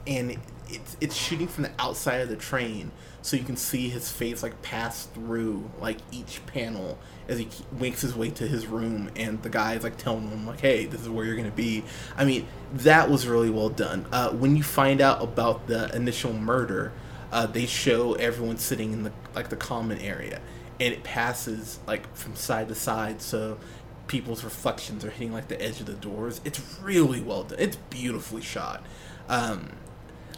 and 0.07 0.39
it's 0.69 0.97
it's 1.01 1.15
shooting 1.17 1.49
from 1.49 1.65
the 1.65 1.71
outside 1.79 2.21
of 2.21 2.29
the 2.29 2.37
train, 2.37 2.91
so 3.23 3.37
you 3.37 3.45
can 3.45 3.57
see 3.57 3.89
his 3.89 4.11
face 4.11 4.43
like 4.43 4.61
pass 4.63 5.05
through 5.07 5.71
like 5.81 5.99
each 6.11 6.45
panel 6.47 6.99
as 7.29 7.39
he 7.39 7.49
makes 7.79 8.01
his 8.01 8.15
way 8.17 8.31
to 8.31 8.47
his 8.47 8.67
room, 8.67 9.11
and 9.17 9.43
the 9.43 9.49
guy's 9.51 9.83
like 9.83 9.97
telling 9.99 10.29
him 10.29 10.47
like, 10.47 10.61
"Hey, 10.61 10.87
this 10.87 11.01
is 11.03 11.09
where 11.09 11.25
you're 11.25 11.37
gonna 11.37 11.51
be." 11.51 11.85
I 12.17 12.25
mean, 12.25 12.47
that 12.73 13.11
was 13.11 13.27
really 13.27 13.51
well 13.51 13.69
done. 13.69 14.07
Uh, 14.13 14.31
when 14.31 14.57
you 14.57 14.63
find 14.63 15.01
out 15.01 15.23
about 15.23 15.67
the 15.69 15.95
initial 15.95 16.33
murder, 16.33 16.93
uh, 17.33 17.47
they 17.47 17.67
show 17.67 18.15
everyone 18.15 18.57
sitting 18.59 18.93
in 18.93 19.03
the 19.05 19.13
like 19.35 19.49
the 19.51 19.57
common 19.57 19.99
area, 19.99 20.41
and 20.81 20.93
it 20.95 21.03
passes 21.03 21.79
like 21.87 22.15
from 22.15 22.35
side 22.37 22.69
to 22.69 22.75
side, 22.75 23.21
so 23.21 23.59
people's 24.07 24.43
reflections 24.45 25.05
are 25.05 25.11
hitting 25.11 25.33
like 25.33 25.49
the 25.49 25.61
edge 25.61 25.81
of 25.81 25.87
the 25.87 25.93
doors. 25.95 26.41
It's 26.45 26.61
really 26.83 27.21
well 27.21 27.45
done. 27.45 27.59
It's 27.59 27.77
beautifully 27.91 28.43
shot. 28.43 28.85
Um, 29.29 29.73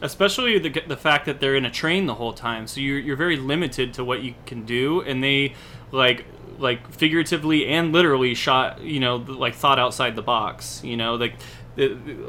especially 0.02 0.58
the 0.58 0.70
the 0.86 0.96
fact 0.96 1.26
that 1.26 1.40
they're 1.40 1.54
in 1.56 1.64
a 1.66 1.70
train 1.70 2.06
the 2.06 2.14
whole 2.14 2.32
time 2.32 2.66
so 2.66 2.80
you're 2.80 2.98
you're 2.98 3.16
very 3.16 3.36
limited 3.36 3.92
to 3.92 4.02
what 4.02 4.22
you 4.22 4.34
can 4.46 4.64
do 4.64 5.02
and 5.02 5.22
they 5.22 5.54
like 5.92 6.24
like 6.58 6.90
figuratively 6.90 7.66
and 7.66 7.92
literally 7.92 8.34
shot 8.34 8.80
you 8.80 8.98
know 8.98 9.16
like 9.16 9.54
thought 9.54 9.78
outside 9.78 10.16
the 10.16 10.22
box 10.22 10.82
you 10.82 10.96
know 10.96 11.16
like 11.16 11.34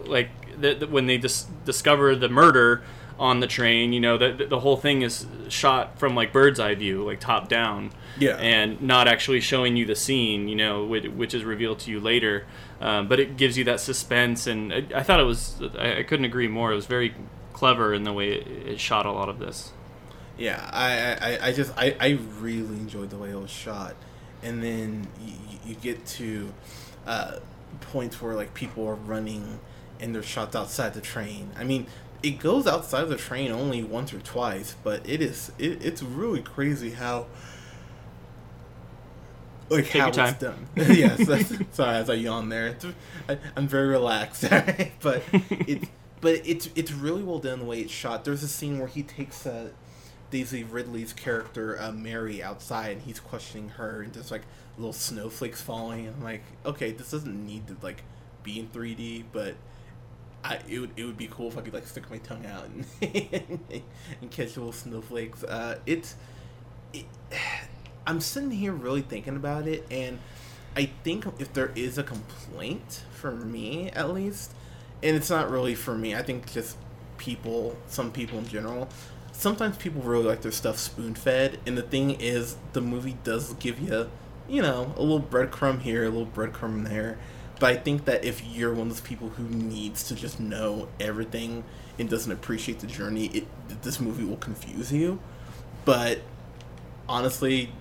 like 0.06 0.30
the, 0.60 0.74
the- 0.76 0.88
when 0.88 1.06
they 1.06 1.18
dis- 1.18 1.46
discover 1.64 2.14
the 2.16 2.28
murder 2.28 2.84
on 3.22 3.40
the 3.40 3.46
train 3.46 3.94
you 3.94 4.00
know 4.00 4.18
that 4.18 4.50
the 4.50 4.60
whole 4.60 4.76
thing 4.76 5.04
is 5.04 5.28
shot 5.48 6.00
from 6.00 6.16
like 6.16 6.34
bird's 6.34 6.60
eye 6.60 6.74
view 6.74 7.06
like 7.06 7.20
top 7.20 7.48
down. 7.48 7.92
Yeah. 8.20 8.36
and 8.38 8.82
not 8.82 9.08
actually 9.08 9.40
showing 9.40 9.78
you 9.78 9.86
the 9.86 9.96
scene 9.96 10.48
you 10.50 10.56
know 10.56 10.84
which, 10.84 11.06
which 11.08 11.34
is 11.34 11.46
revealed 11.46 11.80
to 11.80 11.92
you 11.92 12.00
later. 12.00 12.46
Um, 12.82 13.08
but 13.08 13.20
it 13.20 13.38
gives 13.38 13.58
you 13.58 13.64
that 13.66 13.80
suspense 13.80 14.48
and 14.48 14.74
I, 14.74 14.86
I 14.96 15.04
thought 15.04 15.20
it 15.20 15.24
was 15.24 15.62
I, 15.78 16.00
I 16.00 16.04
couldn't 16.04 16.26
agree 16.26 16.48
more. 16.48 16.72
It 16.72 16.76
was 16.76 16.88
very 16.88 17.14
clever 17.54 17.94
in 17.94 18.04
the 18.04 18.12
way 18.12 18.34
it, 18.34 18.48
it 18.68 18.80
shot 18.80 19.06
a 19.06 19.12
lot 19.12 19.30
of 19.30 19.38
this. 19.38 19.72
Yeah, 20.38 20.68
I, 20.74 21.36
I, 21.36 21.48
I 21.48 21.54
just 21.54 21.72
I, 21.78 21.96
I 22.00 22.18
really 22.40 22.78
enjoyed 22.78 23.12
the 23.12 23.18
way 23.18 23.30
it 23.30 23.40
was 23.40 23.52
shot, 23.52 23.96
and 24.42 24.64
then 24.64 25.08
you, 25.24 25.34
you 25.68 25.76
get 25.76 26.04
to 26.18 26.52
uh, 27.06 27.36
points 27.82 28.20
where 28.20 28.34
like 28.34 28.56
people 28.56 28.88
are 28.88 28.96
running 28.96 29.60
and 30.00 30.16
they're 30.16 30.24
shot 30.24 30.56
outside 30.56 30.96
the 30.96 31.02
train. 31.02 31.52
I 31.56 31.64
mean, 31.64 31.86
it 32.24 32.40
goes 32.40 32.68
outside 32.68 33.06
the 33.06 33.16
train 33.16 33.52
only 33.52 33.84
once 33.84 34.14
or 34.14 34.20
twice, 34.20 34.76
but 34.84 35.08
it 35.10 35.22
is 35.22 35.52
it, 35.58 35.84
it's 35.84 36.04
really 36.04 36.42
crazy 36.42 36.92
how 36.92 37.28
like 39.70 39.86
Take 39.86 40.02
how 40.02 40.12
your 40.12 40.28
it's 40.28 40.40
done. 40.40 40.68
yes, 40.76 41.54
sorry 41.72 41.96
as 41.96 42.10
I 42.10 42.16
yawn 42.16 42.50
there. 42.50 42.68
It's, 42.68 42.86
I, 43.30 43.38
I'm 43.56 43.68
very 43.68 43.88
relaxed, 43.88 44.46
but 45.02 45.24
it's 45.32 45.86
but 46.20 46.42
it's 46.46 46.70
it's 46.76 46.92
really 46.92 47.24
well 47.24 47.40
done 47.40 47.60
the 47.60 47.66
way 47.66 47.80
it's 47.80 47.92
shot. 47.92 48.26
There's 48.26 48.44
a 48.44 48.48
scene 48.48 48.80
where 48.80 48.88
he 48.88 49.02
takes 49.02 49.46
uh, 49.46 49.70
Daisy 50.30 50.64
Ridley's 50.64 51.14
character 51.14 51.80
uh, 51.82 51.92
Mary 51.92 52.44
outside, 52.44 52.92
and 52.92 53.02
he's 53.04 53.20
questioning 53.20 53.70
her, 53.70 54.02
and 54.02 54.14
there's 54.14 54.30
like 54.30 54.44
little 54.78 54.94
snowflakes 54.94 55.62
falling. 55.62 56.08
And 56.08 56.18
I'm 56.18 56.24
like, 56.24 56.44
okay, 56.66 56.92
this 56.92 57.12
doesn't 57.12 57.46
need 57.46 57.68
to 57.68 57.78
like 57.82 58.04
be 58.44 58.60
in 58.60 58.68
3D, 58.68 59.24
but 59.32 59.56
I 60.44 60.60
it 60.68 60.80
would 60.80 60.92
it 60.96 61.06
would 61.06 61.18
be 61.18 61.28
cool 61.28 61.48
if 61.48 61.58
I 61.58 61.62
could 61.62 61.74
like 61.74 61.88
stick 61.88 62.10
my 62.10 62.18
tongue 62.18 62.46
out 62.46 62.66
and, 62.66 63.60
and 64.22 64.32
catch 64.32 64.58
little 64.58 64.72
snowflakes. 64.72 65.44
Uh, 65.44 65.80
it's 65.86 66.16
it, 66.94 67.06
I'm 68.08 68.20
sitting 68.20 68.52
here 68.52 68.72
really 68.72 69.04
thinking 69.04 69.36
about 69.36 69.68
it, 69.68 69.86
and 69.92 70.20
I 70.76 70.90
think 71.04 71.26
if 71.40 71.54
there 71.54 71.72
is 71.76 71.98
a 71.98 72.04
complaint 72.04 73.04
for 73.12 73.32
me 73.32 73.92
at 73.92 74.12
least, 74.12 74.54
and 75.04 75.16
it's 75.16 75.30
not 75.30 75.52
really 75.52 75.76
for 75.76 75.96
me. 75.96 76.16
I 76.16 76.24
think 76.24 76.52
just 76.52 76.78
people, 77.18 77.78
some 77.88 78.12
people 78.12 78.40
in 78.40 78.48
general. 78.48 78.90
Sometimes 79.32 79.78
people 79.78 80.02
really 80.02 80.26
like 80.26 80.42
their 80.42 80.52
stuff 80.52 80.78
spoon 80.78 81.16
fed, 81.16 81.60
and 81.66 81.78
the 81.78 81.84
thing 81.84 82.12
is, 82.20 82.58
the 82.74 82.82
movie 82.82 83.18
does 83.24 83.54
give 83.54 83.80
you, 83.80 84.10
you 84.50 84.62
know, 84.62 84.94
a 84.98 85.02
little 85.02 85.22
breadcrumb 85.22 85.82
here, 85.82 86.04
a 86.04 86.10
little 86.10 86.26
breadcrumb 86.26 86.88
there. 86.88 87.18
But 87.62 87.72
I 87.72 87.78
think 87.78 88.06
that 88.08 88.26
if 88.26 88.44
you're 88.46 88.74
one 88.74 88.90
of 88.90 88.96
those 88.96 89.02
people 89.02 89.30
who 89.30 89.46
needs 89.46 90.04
to 90.10 90.16
just 90.16 90.42
know 90.42 90.90
everything 91.00 91.64
and 92.00 92.10
doesn't 92.10 92.34
appreciate 92.34 92.82
the 92.82 92.88
journey, 92.88 93.28
it 93.28 93.48
this 93.84 94.02
movie 94.02 94.26
will 94.26 94.38
confuse 94.38 94.94
you. 94.94 95.22
But 95.86 96.22
honestly, 97.08 97.72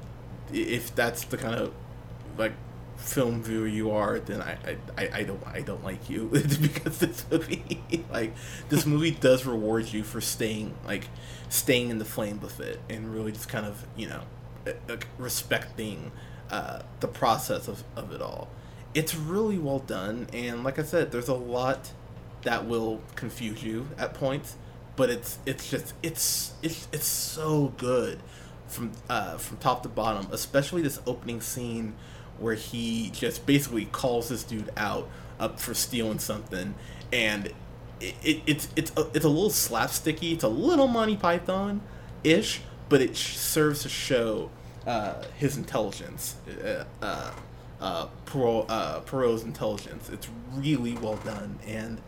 if 0.53 0.95
that's 0.95 1.25
the 1.25 1.37
kind 1.37 1.55
of 1.55 1.73
like 2.39 2.53
film 2.97 3.43
viewer 3.43 3.67
you 3.67 3.91
are, 3.91 4.19
then 4.21 4.43
I, 4.43 4.59
I, 4.99 5.09
I- 5.21 5.23
don't 5.25 5.43
I 5.47 5.61
don't 5.63 5.85
like 5.85 6.11
you 6.11 6.31
It's 6.35 6.57
because 6.57 6.99
this 6.99 7.25
movie 7.31 7.83
like 8.13 8.35
this 8.69 8.87
movie 8.87 9.13
does 9.13 9.47
reward 9.47 9.93
you 9.93 10.03
for 10.03 10.21
staying 10.21 10.75
like 10.87 11.09
staying 11.49 11.91
in 11.91 11.99
the 11.99 12.05
flame 12.05 12.41
with 12.41 12.61
it 12.61 12.81
and 12.91 13.13
really 13.15 13.33
just 13.33 13.49
kind 13.49 13.67
of 13.67 13.87
you 13.97 14.09
know 14.09 14.23
uh, 14.67 14.97
respecting 15.19 16.13
uh, 16.51 16.83
the 17.01 17.09
process 17.09 17.69
of, 17.69 17.85
of 17.97 18.13
it 18.13 18.21
all. 18.23 18.49
It's 18.93 19.15
really 19.15 19.59
well 19.59 19.79
done, 19.79 20.27
and 20.33 20.65
like 20.65 20.79
I 20.79 20.83
said, 20.83 21.13
there's 21.13 21.29
a 21.29 21.35
lot 21.35 21.93
that 22.43 22.67
will 22.67 23.01
confuse 23.15 23.63
you 23.63 23.89
at 23.99 24.15
points, 24.15 24.57
but 24.97 25.11
it's 25.11 25.39
it's 25.47 25.71
just 25.71 25.95
it's 26.03 26.55
it's 26.63 26.89
it's 26.93 27.07
so 27.07 27.73
good 27.77 28.21
from 28.67 28.93
uh, 29.09 29.37
from 29.37 29.59
top 29.59 29.83
to 29.85 29.89
bottom, 29.89 30.29
especially 30.33 30.83
this 30.83 31.01
opening 31.07 31.41
scene 31.41 31.95
where 32.39 32.55
he 32.55 33.11
just 33.11 33.47
basically 33.47 33.85
calls 33.87 34.31
this 34.31 34.43
dude 34.43 34.71
out 34.77 35.09
up 35.39 35.61
for 35.61 35.75
stealing 35.75 36.19
something, 36.19 36.75
and 37.13 37.47
it, 38.01 38.15
it 38.23 38.43
it's 38.47 38.69
it's 38.75 38.93
a, 38.97 39.07
it's 39.15 39.25
a 39.25 39.29
little 39.29 39.51
slapsticky. 39.51 40.33
It's 40.33 40.45
a 40.45 40.49
little 40.49 40.89
Monty 40.89 41.17
Python 41.17 41.81
ish, 42.25 42.61
but 42.89 43.01
it 43.01 43.17
serves 43.17 43.83
to 43.83 43.89
show 43.89 44.51
uh, 44.87 45.23
his 45.37 45.57
intelligence. 45.57 46.37
Uh, 46.65 46.85
uh, 47.03 47.33
uh, 47.81 48.07
Poirot, 48.27 48.67
uh, 48.69 49.01
Poirot's 49.01 49.43
intelligence. 49.43 50.11
It's 50.11 50.29
really 50.55 50.95
well 50.95 51.17
done, 51.17 51.59
and 51.67 52.01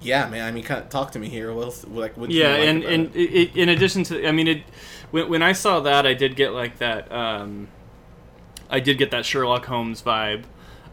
yeah, 0.00 0.28
man. 0.28 0.46
I 0.46 0.50
mean, 0.50 0.64
kind 0.64 0.82
of 0.82 0.88
talk 0.88 1.12
to 1.12 1.18
me 1.18 1.28
here. 1.28 1.52
What 1.52 1.64
else? 1.64 1.84
Like, 1.86 2.16
what? 2.16 2.30
yeah 2.30 2.50
like 2.50 2.60
and 2.60 2.84
and 2.84 3.16
it? 3.16 3.20
it, 3.20 3.56
in 3.56 3.68
addition 3.68 4.04
to 4.04 4.26
i 4.26 4.32
mean 4.32 4.48
it 4.48 4.62
when, 5.10 5.28
when 5.28 5.42
i 5.42 5.52
saw 5.52 5.80
that 5.80 6.06
i 6.06 6.14
did 6.14 6.36
get 6.36 6.52
like 6.52 6.78
that 6.78 7.10
um 7.12 7.68
i 8.70 8.80
did 8.80 8.98
get 8.98 9.10
that 9.10 9.24
sherlock 9.24 9.66
holmes 9.66 10.02
vibe 10.02 10.44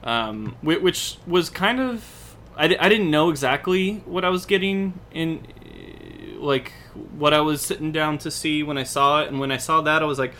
um 0.03 0.55
which 0.61 1.17
was 1.27 1.49
kind 1.49 1.79
of 1.79 2.35
I, 2.55 2.65
I 2.79 2.89
didn't 2.89 3.09
know 3.09 3.29
exactly 3.29 3.95
what 4.05 4.23
i 4.25 4.29
was 4.29 4.45
getting 4.45 4.99
in 5.11 5.45
like 6.37 6.73
what 7.17 7.33
i 7.33 7.41
was 7.41 7.61
sitting 7.61 7.91
down 7.91 8.17
to 8.19 8.31
see 8.31 8.63
when 8.63 8.77
i 8.77 8.83
saw 8.83 9.21
it 9.21 9.27
and 9.27 9.39
when 9.39 9.51
i 9.51 9.57
saw 9.57 9.81
that 9.81 10.01
i 10.01 10.05
was 10.05 10.19
like 10.19 10.33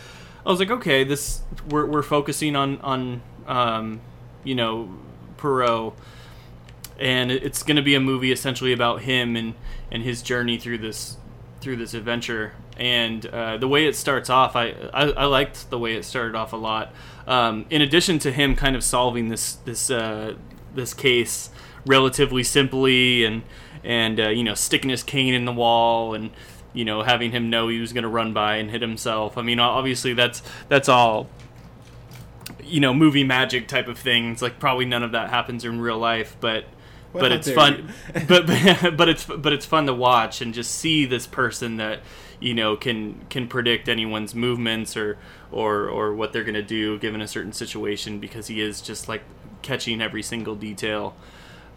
i 0.44 0.50
was 0.50 0.58
like 0.58 0.70
okay 0.70 1.04
this 1.04 1.42
we're, 1.68 1.86
we're 1.86 2.02
focusing 2.02 2.56
on 2.56 2.78
on 2.80 3.22
um 3.46 4.00
you 4.44 4.54
know 4.54 4.88
poirot. 5.36 5.94
And 6.98 7.30
it's 7.32 7.62
going 7.62 7.76
to 7.76 7.82
be 7.82 7.94
a 7.94 8.00
movie 8.00 8.30
essentially 8.30 8.72
about 8.72 9.02
him 9.02 9.36
and 9.36 9.54
and 9.90 10.02
his 10.02 10.22
journey 10.22 10.58
through 10.58 10.78
this 10.78 11.16
through 11.60 11.76
this 11.76 11.94
adventure. 11.94 12.52
And 12.76 13.26
uh, 13.26 13.58
the 13.58 13.68
way 13.68 13.86
it 13.86 13.96
starts 13.96 14.30
off 14.30 14.56
I, 14.56 14.74
I 14.92 15.10
I 15.10 15.24
liked 15.24 15.70
the 15.70 15.78
way 15.78 15.94
it 15.94 16.04
started 16.04 16.34
off 16.34 16.52
a 16.52 16.56
lot. 16.56 16.92
Um, 17.26 17.66
in 17.70 17.82
addition 17.82 18.18
to 18.20 18.32
him 18.32 18.54
kind 18.54 18.76
of 18.76 18.84
solving 18.84 19.28
this 19.28 19.54
this 19.54 19.90
uh, 19.90 20.34
this 20.74 20.94
case 20.94 21.50
relatively 21.86 22.42
simply 22.42 23.24
and 23.24 23.42
and 23.82 24.20
uh, 24.20 24.28
you 24.28 24.44
know 24.44 24.54
sticking 24.54 24.90
his 24.90 25.02
cane 25.02 25.32
in 25.32 25.46
the 25.46 25.52
wall 25.52 26.14
and 26.14 26.30
you 26.72 26.84
know 26.84 27.02
having 27.02 27.30
him 27.30 27.48
know 27.48 27.68
he 27.68 27.80
was 27.80 27.92
going 27.92 28.02
to 28.02 28.08
run 28.08 28.32
by 28.32 28.56
and 28.56 28.70
hit 28.70 28.82
himself 28.82 29.38
I 29.38 29.42
mean 29.42 29.58
obviously 29.58 30.12
that's 30.12 30.42
that's 30.68 30.88
all 30.88 31.28
you 32.70 32.80
know 32.80 32.94
movie 32.94 33.24
magic 33.24 33.68
type 33.68 33.88
of 33.88 33.98
things 33.98 34.40
like 34.42 34.58
probably 34.58 34.84
none 34.84 35.02
of 35.02 35.12
that 35.12 35.30
happens 35.30 35.64
in 35.64 35.80
real 35.80 35.98
life 35.98 36.36
but 36.40 36.64
Well, 37.12 37.22
but 37.22 37.32
it's 37.32 37.50
fun. 37.50 37.92
but, 38.28 38.46
but 38.46 38.96
but 38.96 39.08
it's 39.08 39.24
but 39.24 39.52
it's 39.52 39.66
fun 39.66 39.86
to 39.86 39.94
watch 39.94 40.40
and 40.40 40.54
just 40.54 40.70
see 40.74 41.04
this 41.06 41.26
person 41.26 41.76
that 41.76 42.00
you 42.40 42.54
know 42.54 42.76
can 42.76 43.20
can 43.28 43.48
predict 43.48 43.88
anyone's 43.88 44.34
movements 44.34 44.96
or 44.96 45.18
or 45.50 45.88
or 45.88 46.14
what 46.14 46.32
they're 46.32 46.44
gonna 46.44 46.62
do 46.62 46.98
given 46.98 47.20
a 47.20 47.28
certain 47.28 47.52
situation 47.52 48.18
because 48.20 48.46
he 48.46 48.60
is 48.60 48.80
just 48.80 49.08
like 49.08 49.22
catching 49.62 50.00
every 50.00 50.22
single 50.22 50.54
detail. 50.54 51.14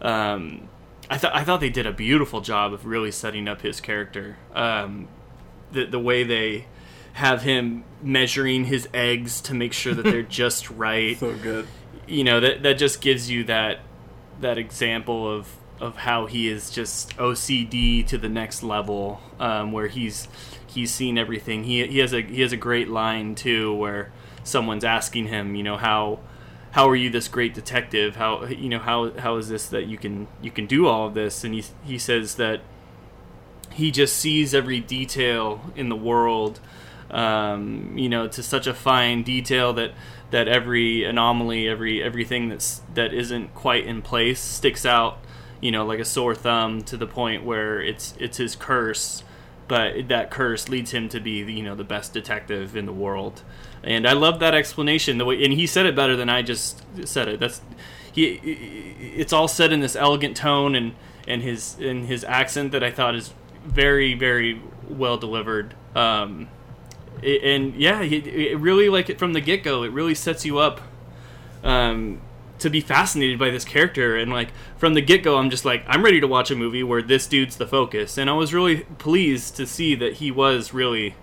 Um, 0.00 0.68
I 1.10 1.18
thought 1.18 1.34
I 1.34 1.44
thought 1.44 1.60
they 1.60 1.70
did 1.70 1.86
a 1.86 1.92
beautiful 1.92 2.40
job 2.40 2.72
of 2.72 2.86
really 2.86 3.10
setting 3.10 3.46
up 3.48 3.60
his 3.62 3.80
character. 3.80 4.36
Um, 4.54 5.08
the 5.72 5.84
the 5.84 5.98
way 5.98 6.24
they 6.24 6.66
have 7.14 7.42
him 7.42 7.84
measuring 8.02 8.64
his 8.64 8.88
eggs 8.92 9.40
to 9.40 9.54
make 9.54 9.72
sure 9.72 9.94
that 9.94 10.02
they're 10.02 10.22
just 10.42 10.70
right 10.70 11.18
so 11.18 11.34
good. 11.36 11.66
you 12.06 12.22
know 12.22 12.40
that 12.40 12.62
that 12.62 12.74
just 12.74 13.00
gives 13.00 13.30
you 13.30 13.44
that 13.44 13.80
that 14.40 14.58
example 14.58 15.30
of 15.30 15.48
of 15.80 15.96
how 15.96 16.26
he 16.26 16.48
is 16.48 16.70
just 16.70 17.16
OCD 17.16 18.06
to 18.06 18.16
the 18.16 18.28
next 18.28 18.62
level, 18.62 19.20
um, 19.38 19.72
where 19.72 19.88
he's 19.88 20.28
he's 20.66 20.92
seen 20.92 21.18
everything. 21.18 21.64
He 21.64 21.86
he 21.86 21.98
has 21.98 22.12
a 22.12 22.22
he 22.22 22.40
has 22.42 22.52
a 22.52 22.56
great 22.56 22.88
line 22.88 23.34
too, 23.34 23.74
where 23.74 24.12
someone's 24.44 24.84
asking 24.84 25.28
him, 25.28 25.54
you 25.54 25.62
know, 25.62 25.76
how 25.76 26.20
how 26.72 26.88
are 26.88 26.96
you 26.96 27.10
this 27.10 27.28
great 27.28 27.54
detective? 27.54 28.16
How 28.16 28.44
you 28.46 28.68
know 28.68 28.78
how 28.78 29.10
how 29.12 29.36
is 29.36 29.48
this 29.48 29.68
that 29.68 29.86
you 29.86 29.98
can 29.98 30.28
you 30.40 30.50
can 30.50 30.66
do 30.66 30.86
all 30.86 31.08
of 31.08 31.14
this? 31.14 31.44
And 31.44 31.54
he 31.54 31.64
he 31.84 31.98
says 31.98 32.36
that 32.36 32.60
he 33.72 33.90
just 33.90 34.16
sees 34.16 34.54
every 34.54 34.80
detail 34.80 35.72
in 35.74 35.88
the 35.88 35.96
world 35.96 36.60
um, 37.14 37.96
you 37.96 38.08
know 38.08 38.28
to 38.28 38.42
such 38.42 38.66
a 38.66 38.74
fine 38.74 39.22
detail 39.22 39.72
that 39.72 39.92
that 40.30 40.48
every 40.48 41.04
anomaly 41.04 41.68
every 41.68 42.02
everything 42.02 42.48
that's 42.48 42.82
that 42.92 43.14
isn't 43.14 43.54
quite 43.54 43.86
in 43.86 44.02
place 44.02 44.40
sticks 44.40 44.84
out 44.84 45.18
you 45.60 45.70
know 45.70 45.86
like 45.86 46.00
a 46.00 46.04
sore 46.04 46.34
thumb 46.34 46.82
to 46.82 46.96
the 46.96 47.06
point 47.06 47.44
where 47.44 47.80
it's 47.80 48.14
it's 48.18 48.38
his 48.38 48.56
curse 48.56 49.22
but 49.66 50.08
that 50.08 50.30
curse 50.30 50.68
leads 50.68 50.90
him 50.90 51.08
to 51.08 51.20
be 51.20 51.30
you 51.30 51.62
know 51.62 51.74
the 51.74 51.84
best 51.84 52.12
detective 52.12 52.76
in 52.76 52.86
the 52.86 52.92
world. 52.92 53.42
And 53.82 54.06
i 54.06 54.12
love 54.12 54.40
that 54.40 54.54
explanation 54.54 55.18
the 55.18 55.24
way 55.24 55.42
and 55.42 55.52
he 55.52 55.66
said 55.66 55.86
it 55.86 55.94
better 55.94 56.16
than 56.16 56.28
i 56.28 56.42
just 56.42 56.82
said 57.04 57.28
it. 57.28 57.40
That's 57.40 57.60
he 58.12 58.24
it's 59.16 59.32
all 59.32 59.48
said 59.48 59.72
in 59.72 59.80
this 59.80 59.96
elegant 59.96 60.36
tone 60.36 60.74
and 60.74 60.94
and 61.26 61.42
his 61.42 61.78
in 61.78 62.06
his 62.06 62.24
accent 62.24 62.72
that 62.72 62.82
i 62.82 62.90
thought 62.90 63.14
is 63.14 63.32
very 63.64 64.14
very 64.14 64.60
well 64.88 65.16
delivered. 65.16 65.74
Um 65.94 66.48
it, 67.24 67.42
and 67.42 67.74
yeah 67.74 68.02
it, 68.02 68.26
it 68.26 68.58
really 68.58 68.88
like 68.88 69.18
from 69.18 69.32
the 69.32 69.40
get-go 69.40 69.82
it 69.82 69.92
really 69.92 70.14
sets 70.14 70.44
you 70.44 70.58
up 70.58 70.80
um 71.62 72.20
to 72.58 72.70
be 72.70 72.80
fascinated 72.80 73.38
by 73.38 73.50
this 73.50 73.64
character. 73.64 74.16
And 74.16 74.32
like 74.32 74.50
from 74.76 74.94
the 74.94 75.00
get-go 75.00 75.36
i'm 75.36 75.50
just 75.50 75.64
like 75.64 75.84
i'm 75.86 76.04
ready 76.04 76.20
to 76.20 76.26
watch 76.26 76.50
a 76.50 76.56
movie 76.56 76.82
where 76.82 77.02
this 77.02 77.26
dude's 77.26 77.56
the 77.56 77.66
focus. 77.66 78.16
And 78.18 78.30
i 78.30 78.32
was 78.32 78.54
really 78.54 78.84
pleased 78.98 79.56
to 79.56 79.66
see 79.66 79.94
that 79.96 80.14
he 80.14 80.30
was 80.30 80.72
really 80.72 81.14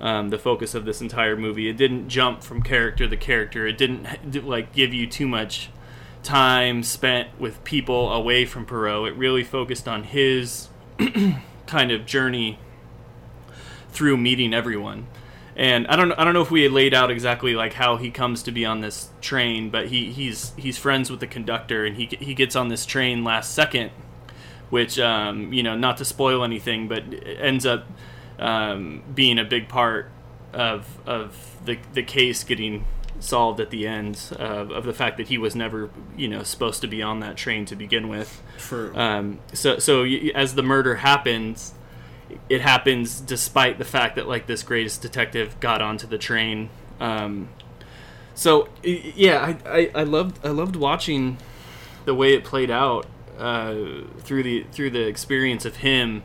um, 0.00 0.28
the 0.28 0.38
focus 0.38 0.74
of 0.74 0.84
this 0.84 1.00
entire 1.00 1.36
movie. 1.36 1.68
It 1.68 1.76
didn't 1.76 2.08
jump 2.08 2.42
from 2.42 2.62
character 2.62 3.08
to 3.08 3.16
character. 3.16 3.66
It 3.66 3.78
didn't 3.78 4.46
like 4.46 4.72
give 4.72 4.92
you 4.92 5.06
too 5.06 5.26
much 5.26 5.70
time 6.22 6.82
spent 6.82 7.28
with 7.40 7.62
people 7.64 8.12
away 8.12 8.44
from 8.44 8.66
poirot. 8.66 9.12
It 9.12 9.16
really 9.16 9.44
focused 9.44 9.88
on 9.88 10.04
his 10.04 10.68
kind 11.66 11.90
of 11.90 12.04
journey 12.04 12.58
through 13.90 14.18
meeting 14.18 14.52
everyone 14.52 15.06
and 15.56 15.86
I 15.86 15.96
don't 15.96 16.12
I 16.12 16.24
don't 16.24 16.34
know 16.34 16.42
if 16.42 16.50
we 16.50 16.62
had 16.62 16.72
laid 16.72 16.92
out 16.92 17.10
exactly 17.10 17.54
like 17.54 17.72
how 17.72 17.96
he 17.96 18.10
comes 18.10 18.42
to 18.44 18.52
be 18.52 18.66
on 18.66 18.82
this 18.82 19.08
train, 19.22 19.70
but 19.70 19.88
he, 19.88 20.12
he's 20.12 20.52
he's 20.56 20.76
friends 20.76 21.10
with 21.10 21.20
the 21.20 21.26
conductor, 21.26 21.84
and 21.86 21.96
he 21.96 22.06
he 22.20 22.34
gets 22.34 22.54
on 22.54 22.68
this 22.68 22.84
train 22.84 23.24
last 23.24 23.54
second, 23.54 23.90
which 24.68 24.98
um, 24.98 25.52
you 25.54 25.62
know 25.62 25.74
not 25.74 25.96
to 25.96 26.04
spoil 26.04 26.44
anything, 26.44 26.88
but 26.88 27.04
ends 27.24 27.64
up 27.64 27.86
um, 28.38 29.02
being 29.14 29.38
a 29.38 29.44
big 29.44 29.68
part 29.68 30.10
of 30.52 30.98
of 31.06 31.56
the 31.64 31.78
the 31.94 32.02
case 32.02 32.44
getting 32.44 32.84
solved 33.18 33.58
at 33.58 33.70
the 33.70 33.86
end 33.86 34.20
uh, 34.38 34.42
of 34.42 34.84
the 34.84 34.92
fact 34.92 35.16
that 35.16 35.28
he 35.28 35.38
was 35.38 35.56
never 35.56 35.88
you 36.18 36.28
know 36.28 36.42
supposed 36.42 36.82
to 36.82 36.86
be 36.86 37.02
on 37.02 37.20
that 37.20 37.34
train 37.36 37.64
to 37.64 37.76
begin 37.76 38.08
with. 38.08 38.42
True. 38.58 38.94
Um, 38.94 39.38
so 39.54 39.78
so 39.78 40.04
as 40.04 40.54
the 40.54 40.62
murder 40.62 40.96
happens, 40.96 41.72
it 42.48 42.60
happens 42.60 43.20
despite 43.20 43.78
the 43.78 43.84
fact 43.84 44.16
that 44.16 44.28
like 44.28 44.46
this 44.46 44.62
greatest 44.62 45.02
detective 45.02 45.58
got 45.60 45.80
onto 45.82 46.06
the 46.06 46.18
train. 46.18 46.70
Um, 47.00 47.48
so 48.34 48.68
yeah, 48.82 49.56
I, 49.64 49.78
I, 49.78 49.90
I 49.94 50.02
loved 50.02 50.44
I 50.44 50.50
loved 50.50 50.76
watching 50.76 51.38
the 52.04 52.14
way 52.14 52.34
it 52.34 52.44
played 52.44 52.70
out 52.70 53.06
uh, 53.38 53.74
through 54.18 54.42
the 54.42 54.64
through 54.72 54.90
the 54.90 55.06
experience 55.06 55.64
of 55.64 55.76
him. 55.76 56.22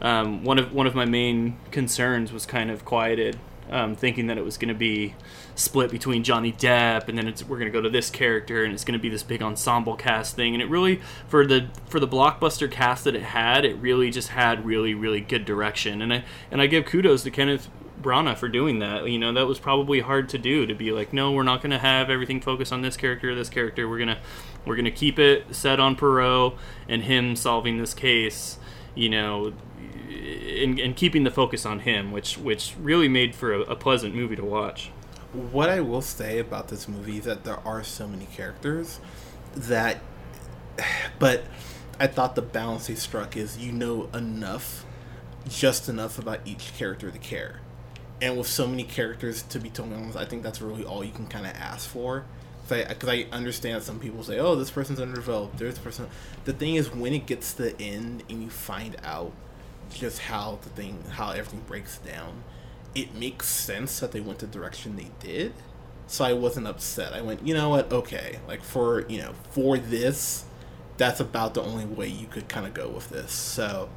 Um, 0.00 0.44
one 0.44 0.58
of 0.58 0.72
one 0.72 0.86
of 0.86 0.94
my 0.94 1.04
main 1.04 1.58
concerns 1.70 2.32
was 2.32 2.46
kind 2.46 2.70
of 2.70 2.84
quieted, 2.84 3.38
um, 3.70 3.94
thinking 3.94 4.26
that 4.28 4.38
it 4.38 4.44
was 4.44 4.56
going 4.56 4.68
to 4.68 4.74
be 4.74 5.14
split 5.54 5.90
between 5.90 6.24
Johnny 6.24 6.52
Depp, 6.52 7.08
and 7.08 7.18
then 7.18 7.32
we're 7.48 7.58
going 7.58 7.70
to 7.70 7.76
go 7.76 7.82
to 7.82 7.90
this 7.90 8.10
character, 8.10 8.64
and 8.64 8.72
it's 8.72 8.84
going 8.84 8.98
to 8.98 9.02
be 9.02 9.08
this 9.08 9.22
big 9.22 9.42
ensemble 9.42 9.96
cast 9.96 10.36
thing. 10.36 10.54
And 10.54 10.62
it 10.62 10.68
really, 10.68 11.00
for 11.26 11.46
the 11.46 11.68
for 11.86 12.00
the 12.00 12.08
blockbuster 12.08 12.70
cast 12.70 13.04
that 13.04 13.14
it 13.14 13.22
had, 13.22 13.64
it 13.64 13.74
really 13.76 14.10
just 14.10 14.28
had 14.28 14.64
really 14.64 14.94
really 14.94 15.20
good 15.20 15.44
direction. 15.44 16.02
And 16.02 16.12
I 16.12 16.24
and 16.50 16.60
I 16.60 16.66
give 16.66 16.86
kudos 16.86 17.22
to 17.24 17.30
Kenneth 17.30 17.68
Branagh 18.00 18.36
for 18.36 18.48
doing 18.48 18.78
that. 18.78 19.08
You 19.08 19.18
know, 19.18 19.32
that 19.32 19.46
was 19.46 19.58
probably 19.58 20.00
hard 20.00 20.28
to 20.30 20.38
do 20.38 20.66
to 20.66 20.74
be 20.74 20.92
like, 20.92 21.12
no, 21.12 21.32
we're 21.32 21.42
not 21.42 21.60
going 21.60 21.70
to 21.70 21.78
have 21.78 22.10
everything 22.10 22.40
focus 22.40 22.72
on 22.72 22.82
this 22.82 22.96
character, 22.96 23.34
this 23.34 23.50
character. 23.50 23.88
We're 23.88 23.98
gonna 23.98 24.18
we're 24.64 24.76
gonna 24.76 24.90
keep 24.90 25.18
it 25.18 25.54
set 25.54 25.80
on 25.80 25.96
Poirot 25.96 26.54
and 26.88 27.02
him 27.02 27.36
solving 27.36 27.78
this 27.78 27.94
case. 27.94 28.58
You 28.94 29.10
know, 29.10 29.52
and, 30.28 30.96
keeping 30.96 31.24
the 31.24 31.30
focus 31.30 31.64
on 31.64 31.80
him, 31.80 32.12
which 32.12 32.38
which 32.38 32.74
really 32.80 33.08
made 33.08 33.34
for 33.34 33.52
a, 33.52 33.60
a 33.60 33.76
pleasant 33.76 34.14
movie 34.14 34.36
to 34.36 34.44
watch. 34.44 34.90
What 35.32 35.68
I 35.68 35.80
will 35.80 36.02
say 36.02 36.38
about 36.38 36.68
this 36.68 36.88
movie 36.88 37.18
is 37.18 37.24
that 37.24 37.44
there 37.44 37.60
are 37.66 37.84
so 37.84 38.06
many 38.06 38.26
characters 38.26 39.00
that, 39.54 39.98
but 41.18 41.44
I 42.00 42.06
thought 42.06 42.34
the 42.34 42.42
balance 42.42 42.86
they 42.86 42.94
struck 42.94 43.36
is 43.36 43.58
you 43.58 43.72
know 43.72 44.08
enough, 44.14 44.84
just 45.48 45.88
enough 45.88 46.18
about 46.18 46.40
each 46.44 46.76
character 46.76 47.10
to 47.10 47.18
care, 47.18 47.60
and 48.20 48.36
with 48.36 48.48
so 48.48 48.66
many 48.66 48.84
characters 48.84 49.42
to 49.44 49.58
be 49.58 49.70
honest, 49.78 50.16
I 50.16 50.24
think 50.24 50.42
that's 50.42 50.60
really 50.60 50.84
all 50.84 51.04
you 51.04 51.12
can 51.12 51.26
kind 51.26 51.46
of 51.46 51.52
ask 51.54 51.88
for. 51.88 52.24
Because 52.68 53.08
I, 53.08 53.14
I 53.14 53.26
understand 53.32 53.82
some 53.82 53.98
people 53.98 54.22
say, 54.22 54.38
"Oh, 54.38 54.54
this 54.54 54.70
person's 54.70 55.00
underdeveloped." 55.00 55.56
There's 55.56 55.78
a 55.78 55.80
person. 55.80 56.06
The 56.44 56.52
thing 56.52 56.74
is, 56.74 56.92
when 56.92 57.14
it 57.14 57.24
gets 57.24 57.54
to 57.54 57.62
the 57.62 57.80
end 57.80 58.24
and 58.28 58.42
you 58.42 58.50
find 58.50 58.94
out 59.02 59.32
just 59.92 60.20
how 60.20 60.58
the 60.62 60.68
thing, 60.70 61.02
how 61.10 61.30
everything 61.30 61.60
breaks 61.66 61.98
down, 61.98 62.44
it 62.94 63.14
makes 63.14 63.48
sense 63.48 64.00
that 64.00 64.12
they 64.12 64.20
went 64.20 64.38
the 64.40 64.46
direction 64.46 64.96
they 64.96 65.10
did. 65.20 65.54
So 66.06 66.24
I 66.24 66.32
wasn't 66.32 66.66
upset. 66.66 67.12
I 67.12 67.20
went, 67.20 67.46
you 67.46 67.54
know 67.54 67.68
what? 67.68 67.92
Okay, 67.92 68.38
like 68.48 68.62
for 68.62 69.06
you 69.08 69.18
know 69.18 69.32
for 69.50 69.76
this, 69.76 70.44
that's 70.96 71.20
about 71.20 71.54
the 71.54 71.62
only 71.62 71.84
way 71.84 72.08
you 72.08 72.26
could 72.26 72.48
kind 72.48 72.66
of 72.66 72.72
go 72.72 72.88
with 72.88 73.10
this. 73.10 73.30
So, 73.30 73.90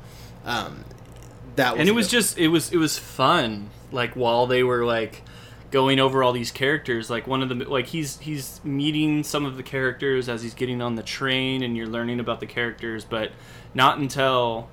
um, 0.44 0.84
that 1.56 1.74
was 1.74 1.80
and 1.80 1.90
it 1.90 1.94
was 1.94 2.08
just 2.10 2.38
it 2.38 2.50
was 2.50 2.72
it 2.72 2.78
was 2.78 3.00
fun. 3.00 3.70
Like 3.92 4.14
while 4.16 4.46
they 4.46 4.64
were 4.64 4.86
like 4.86 5.24
going 5.72 6.00
over 6.00 6.22
all 6.22 6.34
these 6.34 6.52
characters, 6.52 7.10
like 7.10 7.28
one 7.28 7.42
of 7.42 7.50
the 7.50 7.56
like 7.56 7.88
he's 7.88 8.20
he's 8.20 8.64
meeting 8.64 9.24
some 9.24 9.46
of 9.46 9.56
the 9.56 9.64
characters 9.64 10.28
as 10.28 10.44
he's 10.44 10.54
getting 10.54 10.82
on 10.82 10.96
the 10.96 11.04
train, 11.04 11.64
and 11.64 11.78
you're 11.78 11.88
learning 11.88 12.20
about 12.20 12.40
the 12.42 12.46
characters, 12.46 13.06
but 13.06 13.32
not 13.74 13.98
until 13.98 14.70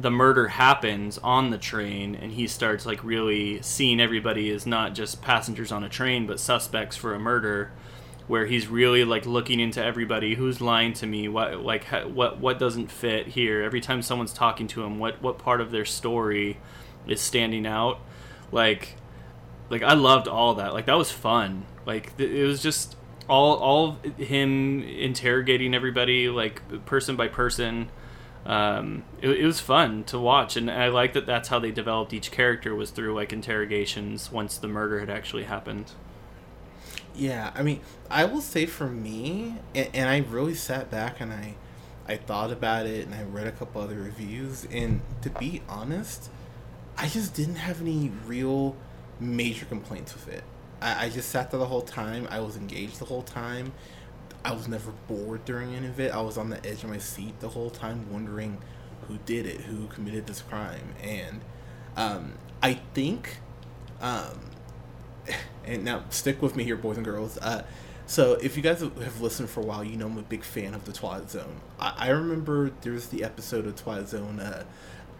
the 0.00 0.10
murder 0.10 0.48
happens 0.48 1.18
on 1.18 1.50
the 1.50 1.58
train 1.58 2.14
and 2.14 2.32
he 2.32 2.46
starts 2.46 2.86
like 2.86 3.02
really 3.02 3.60
seeing 3.62 4.00
everybody 4.00 4.48
as 4.50 4.64
not 4.64 4.94
just 4.94 5.20
passengers 5.22 5.72
on 5.72 5.82
a 5.82 5.88
train 5.88 6.24
but 6.26 6.38
suspects 6.38 6.96
for 6.96 7.14
a 7.14 7.18
murder 7.18 7.72
where 8.28 8.46
he's 8.46 8.68
really 8.68 9.04
like 9.04 9.26
looking 9.26 9.58
into 9.58 9.82
everybody. 9.82 10.34
Who's 10.34 10.60
lying 10.60 10.92
to 10.94 11.06
me? 11.06 11.28
What 11.28 11.60
like 11.60 11.84
what 11.86 12.38
what 12.38 12.58
doesn't 12.58 12.92
fit 12.92 13.28
here? 13.28 13.62
Every 13.62 13.80
time 13.80 14.02
someone's 14.02 14.32
talking 14.32 14.68
to 14.68 14.84
him 14.84 14.98
what 14.98 15.20
what 15.20 15.38
part 15.38 15.60
of 15.60 15.70
their 15.70 15.86
story 15.86 16.58
is 17.06 17.20
standing 17.20 17.66
out? 17.66 17.98
Like 18.52 18.94
like 19.70 19.82
I 19.82 19.94
loved 19.94 20.28
all 20.28 20.54
that. 20.54 20.74
Like 20.74 20.86
that 20.86 20.98
was 20.98 21.10
fun. 21.10 21.64
Like 21.86 22.16
th- 22.18 22.30
it 22.30 22.44
was 22.44 22.62
just 22.62 22.96
all 23.28 23.56
all 23.56 23.98
him 24.16 24.82
interrogating 24.82 25.74
everybody 25.74 26.28
like 26.28 26.62
person 26.86 27.16
by 27.16 27.28
person 27.28 27.90
um, 28.46 29.04
it, 29.20 29.30
it 29.30 29.44
was 29.44 29.60
fun 29.60 30.04
to 30.04 30.18
watch 30.18 30.56
and 30.56 30.70
i 30.70 30.88
like 30.88 31.12
that 31.12 31.26
that's 31.26 31.48
how 31.48 31.58
they 31.58 31.70
developed 31.70 32.12
each 32.12 32.30
character 32.30 32.74
was 32.74 32.90
through 32.90 33.14
like 33.14 33.32
interrogations 33.32 34.32
once 34.32 34.56
the 34.58 34.68
murder 34.68 35.00
had 35.00 35.10
actually 35.10 35.44
happened 35.44 35.92
Yeah, 37.14 37.52
I 37.54 37.62
mean, 37.62 37.80
I 38.10 38.24
will 38.24 38.40
say 38.40 38.66
for 38.66 38.86
me, 38.88 39.56
and, 39.74 39.88
and 39.94 40.08
I 40.08 40.18
really 40.18 40.54
sat 40.54 40.90
back 40.90 41.20
and 41.20 41.32
I, 41.32 41.56
I 42.06 42.16
thought 42.16 42.50
about 42.52 42.86
it 42.86 43.06
and 43.06 43.14
I 43.14 43.22
read 43.24 43.46
a 43.46 43.52
couple 43.52 43.80
other 43.82 43.96
reviews, 43.96 44.66
and 44.70 45.00
to 45.22 45.30
be 45.30 45.62
honest, 45.68 46.30
I 46.96 47.08
just 47.08 47.34
didn't 47.34 47.56
have 47.56 47.80
any 47.80 48.12
real 48.26 48.76
major 49.20 49.66
complaints 49.66 50.14
with 50.14 50.28
it. 50.28 50.44
I, 50.80 51.06
I 51.06 51.08
just 51.10 51.28
sat 51.30 51.50
there 51.50 51.60
the 51.60 51.66
whole 51.66 51.82
time. 51.82 52.28
I 52.30 52.40
was 52.40 52.56
engaged 52.56 52.98
the 53.00 53.06
whole 53.06 53.22
time. 53.22 53.72
I 54.44 54.52
was 54.52 54.68
never 54.68 54.92
bored 55.08 55.44
during 55.44 55.74
any 55.74 55.86
of 55.88 55.98
it. 56.00 56.12
I 56.12 56.20
was 56.20 56.38
on 56.38 56.50
the 56.50 56.64
edge 56.66 56.84
of 56.84 56.90
my 56.90 56.98
seat 56.98 57.40
the 57.40 57.48
whole 57.48 57.70
time, 57.70 58.10
wondering 58.10 58.58
who 59.08 59.18
did 59.26 59.46
it, 59.46 59.62
who 59.62 59.86
committed 59.88 60.26
this 60.26 60.42
crime, 60.42 60.94
and 61.02 61.40
um, 61.96 62.34
I 62.62 62.74
think, 62.94 63.38
um, 64.00 64.38
and 65.64 65.84
now 65.84 66.04
stick 66.10 66.40
with 66.40 66.56
me 66.56 66.64
here, 66.64 66.76
boys 66.76 66.96
and 66.96 67.04
girls. 67.04 67.38
Uh, 67.38 67.64
so 68.06 68.34
if 68.34 68.56
you 68.56 68.62
guys 68.62 68.80
have 68.80 69.20
listened 69.20 69.50
for 69.50 69.60
a 69.60 69.64
while, 69.64 69.84
you 69.84 69.96
know 69.96 70.06
I'm 70.06 70.16
a 70.16 70.22
big 70.22 70.42
fan 70.42 70.72
of 70.72 70.84
the 70.84 70.92
Twilight 70.92 71.30
Zone. 71.30 71.60
I, 71.78 71.94
I 71.96 72.08
remember 72.08 72.70
was 72.86 73.08
the 73.08 73.22
episode 73.24 73.66
of 73.66 73.76
Twilight 73.76 74.08
Zone 74.08 74.40
uh, 74.40 74.64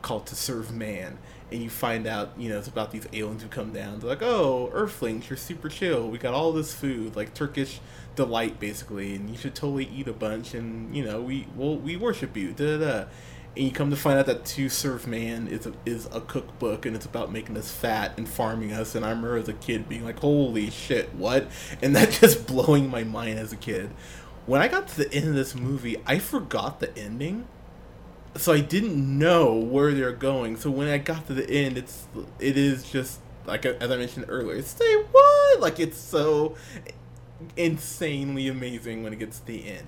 called 0.03 0.27
"To 0.27 0.35
Serve 0.35 0.73
Man," 0.73 1.19
and 1.51 1.63
you 1.63 1.71
find 1.71 2.07
out, 2.07 2.33
you 2.39 2.49
know, 2.49 2.59
it's 2.59 2.69
about 2.69 2.91
these 2.91 3.07
aliens 3.13 3.43
who 3.43 3.49
come 3.49 3.73
down. 3.73 4.01
They're 4.01 4.11
like, 4.11 4.23
"Oh, 4.23 4.71
Earthlings, 4.73 5.29
you're 5.29 5.37
super 5.37 5.69
chill. 5.69 6.09
We 6.09 6.19
got 6.19 6.35
all 6.35 6.53
this 6.53 6.75
food, 6.75 7.17
like 7.17 7.35
Turkish 7.35 7.81
delight, 8.17 8.59
basically, 8.61 9.15
and 9.15 9.31
you 9.31 9.37
should 9.37 9.55
totally 9.55 9.89
eat 9.95 10.09
a 10.09 10.13
bunch. 10.13 10.55
And 10.55 10.95
you 10.95 11.05
know, 11.05 11.21
we 11.21 11.47
well, 11.57 11.77
we 11.77 11.97
worship 11.97 12.37
you." 12.37 12.53
Da 12.53 12.79
da 12.79 12.85
da 12.85 13.05
and 13.59 13.67
you 13.67 13.73
come 13.73 13.91
to 13.91 13.97
find 13.97 14.19
out 14.19 14.27
that 14.27 14.45
To 14.45 14.69
Serve 14.69 15.09
Man 15.09 15.49
is 15.49 15.67
a, 15.67 15.73
is 15.85 16.07
a 16.13 16.21
cookbook 16.21 16.87
and 16.87 16.95
it's 16.95 17.07
about 17.07 17.33
making 17.33 17.57
us 17.57 17.73
fat 17.73 18.13
and 18.17 18.29
farming 18.29 18.73
us. 18.73 18.95
And 18.95 19.05
I 19.05 19.09
remember 19.09 19.37
as 19.37 19.49
a 19.49 19.53
kid 19.53 19.89
being 19.89 20.05
like, 20.05 20.21
"Holy 20.21 20.71
shit, 20.71 21.13
what?" 21.15 21.49
And 21.83 21.95
that 21.97 22.11
just 22.21 22.47
blowing 22.47 22.89
my 22.89 23.03
mind 23.03 23.39
as 23.39 23.53
a 23.53 23.57
kid. 23.57 23.91
When 24.47 24.63
I 24.63 24.69
got 24.69 24.89
to 24.89 24.97
the 24.97 25.13
end 25.13 25.29
of 25.29 25.35
this 25.35 25.55
movie, 25.57 25.97
I 26.07 26.21
forgot 26.21 26.79
the 26.81 26.97
ending, 26.97 27.49
so 28.39 28.53
I 28.53 28.61
didn't 28.61 29.19
know 29.19 29.55
where 29.55 29.93
they're 29.93 30.13
going. 30.13 30.57
So 30.57 30.71
when 30.71 30.89
I 30.89 30.99
got 30.99 31.27
to 31.29 31.35
the 31.35 31.49
end, 31.51 31.77
it's 31.79 32.07
it 32.39 32.57
is 32.57 32.91
just 32.91 33.21
like 33.47 33.65
as 33.67 33.91
I 33.91 33.97
mentioned 33.97 34.27
earlier. 34.29 34.61
Say 34.63 34.95
what? 35.11 35.61
Like 35.61 35.81
it's 35.81 35.99
so 35.99 36.57
insanely 37.57 38.49
amazing 38.49 39.03
when 39.03 39.13
it 39.13 39.19
gets 39.19 39.39
to 39.41 39.47
the 39.47 39.69
end 39.69 39.87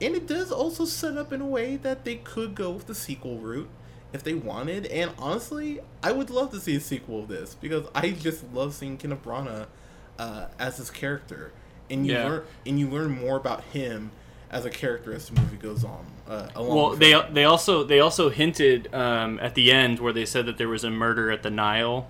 and 0.00 0.14
it 0.14 0.26
does 0.26 0.50
also 0.52 0.84
set 0.84 1.16
up 1.16 1.32
in 1.32 1.40
a 1.40 1.46
way 1.46 1.76
that 1.76 2.04
they 2.04 2.16
could 2.16 2.54
go 2.54 2.70
with 2.70 2.86
the 2.86 2.94
sequel 2.94 3.38
route 3.38 3.68
if 4.12 4.22
they 4.24 4.34
wanted. 4.34 4.86
And 4.86 5.12
honestly, 5.18 5.80
I 6.02 6.12
would 6.12 6.28
love 6.28 6.50
to 6.52 6.60
see 6.60 6.74
a 6.76 6.80
sequel 6.80 7.20
of 7.20 7.28
this 7.28 7.54
because 7.54 7.86
I 7.94 8.10
just 8.10 8.44
love 8.52 8.74
seeing 8.74 8.96
Kenneth 8.96 9.22
Branagh 9.24 9.66
uh, 10.18 10.46
as 10.58 10.76
his 10.78 10.90
character, 10.90 11.52
and 11.88 12.04
you 12.06 12.12
Yeah. 12.14 12.26
learn 12.28 12.42
and 12.66 12.80
you 12.80 12.88
learn 12.90 13.12
more 13.12 13.36
about 13.36 13.62
him 13.64 14.10
as 14.52 14.64
a 14.66 14.70
character 14.70 15.12
as 15.14 15.28
the 15.28 15.40
movie 15.40 15.56
goes 15.56 15.82
on. 15.84 16.04
Uh, 16.28 16.48
along 16.54 16.76
Well, 16.76 16.90
they 16.96 17.20
they 17.32 17.44
also 17.44 17.82
they 17.84 18.00
also 18.00 18.28
hinted 18.30 18.92
um, 18.94 19.38
at 19.40 19.54
the 19.54 19.72
end 19.72 19.98
where 19.98 20.12
they 20.12 20.26
said 20.26 20.46
that 20.46 20.58
there 20.58 20.68
was 20.68 20.84
a 20.84 20.90
murder 20.90 21.30
at 21.30 21.42
the 21.42 21.50
Nile, 21.50 22.08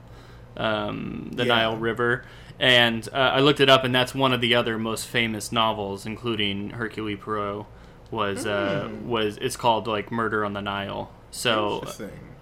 um, 0.57 1.31
the 1.33 1.45
Yeah. 1.45 1.55
Nile 1.55 1.77
River, 1.77 2.25
and 2.59 3.09
uh, 3.13 3.17
I 3.17 3.41
looked 3.41 3.61
it 3.61 3.71
up, 3.71 3.85
and 3.85 3.95
that's 3.95 4.15
one 4.15 4.33
of 4.33 4.41
the 4.41 4.55
other 4.55 4.79
most 4.79 5.07
famous 5.07 5.53
novels, 5.53 6.05
including 6.05 6.71
Hercule 6.71 7.17
Poirot. 7.17 7.67
Was 8.11 8.45
uh, 8.45 8.89
Hmm. 8.91 9.09
was 9.09 9.39
it's 9.41 9.57
called 9.57 9.87
like 9.87 10.13
Murder 10.13 10.45
on 10.45 10.53
the 10.53 10.61
Nile. 10.61 11.11
So 11.31 11.83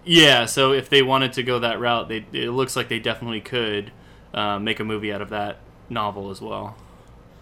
yeah, 0.04 0.46
so 0.46 0.72
if 0.72 0.88
they 0.88 1.02
wanted 1.02 1.32
to 1.34 1.42
go 1.44 1.60
that 1.60 1.78
route, 1.78 2.08
they 2.08 2.24
it 2.32 2.50
looks 2.50 2.74
like 2.74 2.88
they 2.88 2.98
definitely 2.98 3.40
could 3.40 3.92
uh, 4.34 4.58
make 4.58 4.80
a 4.80 4.84
movie 4.84 5.12
out 5.12 5.22
of 5.22 5.28
that 5.30 5.58
novel 5.88 6.30
as 6.30 6.40
well. 6.40 6.74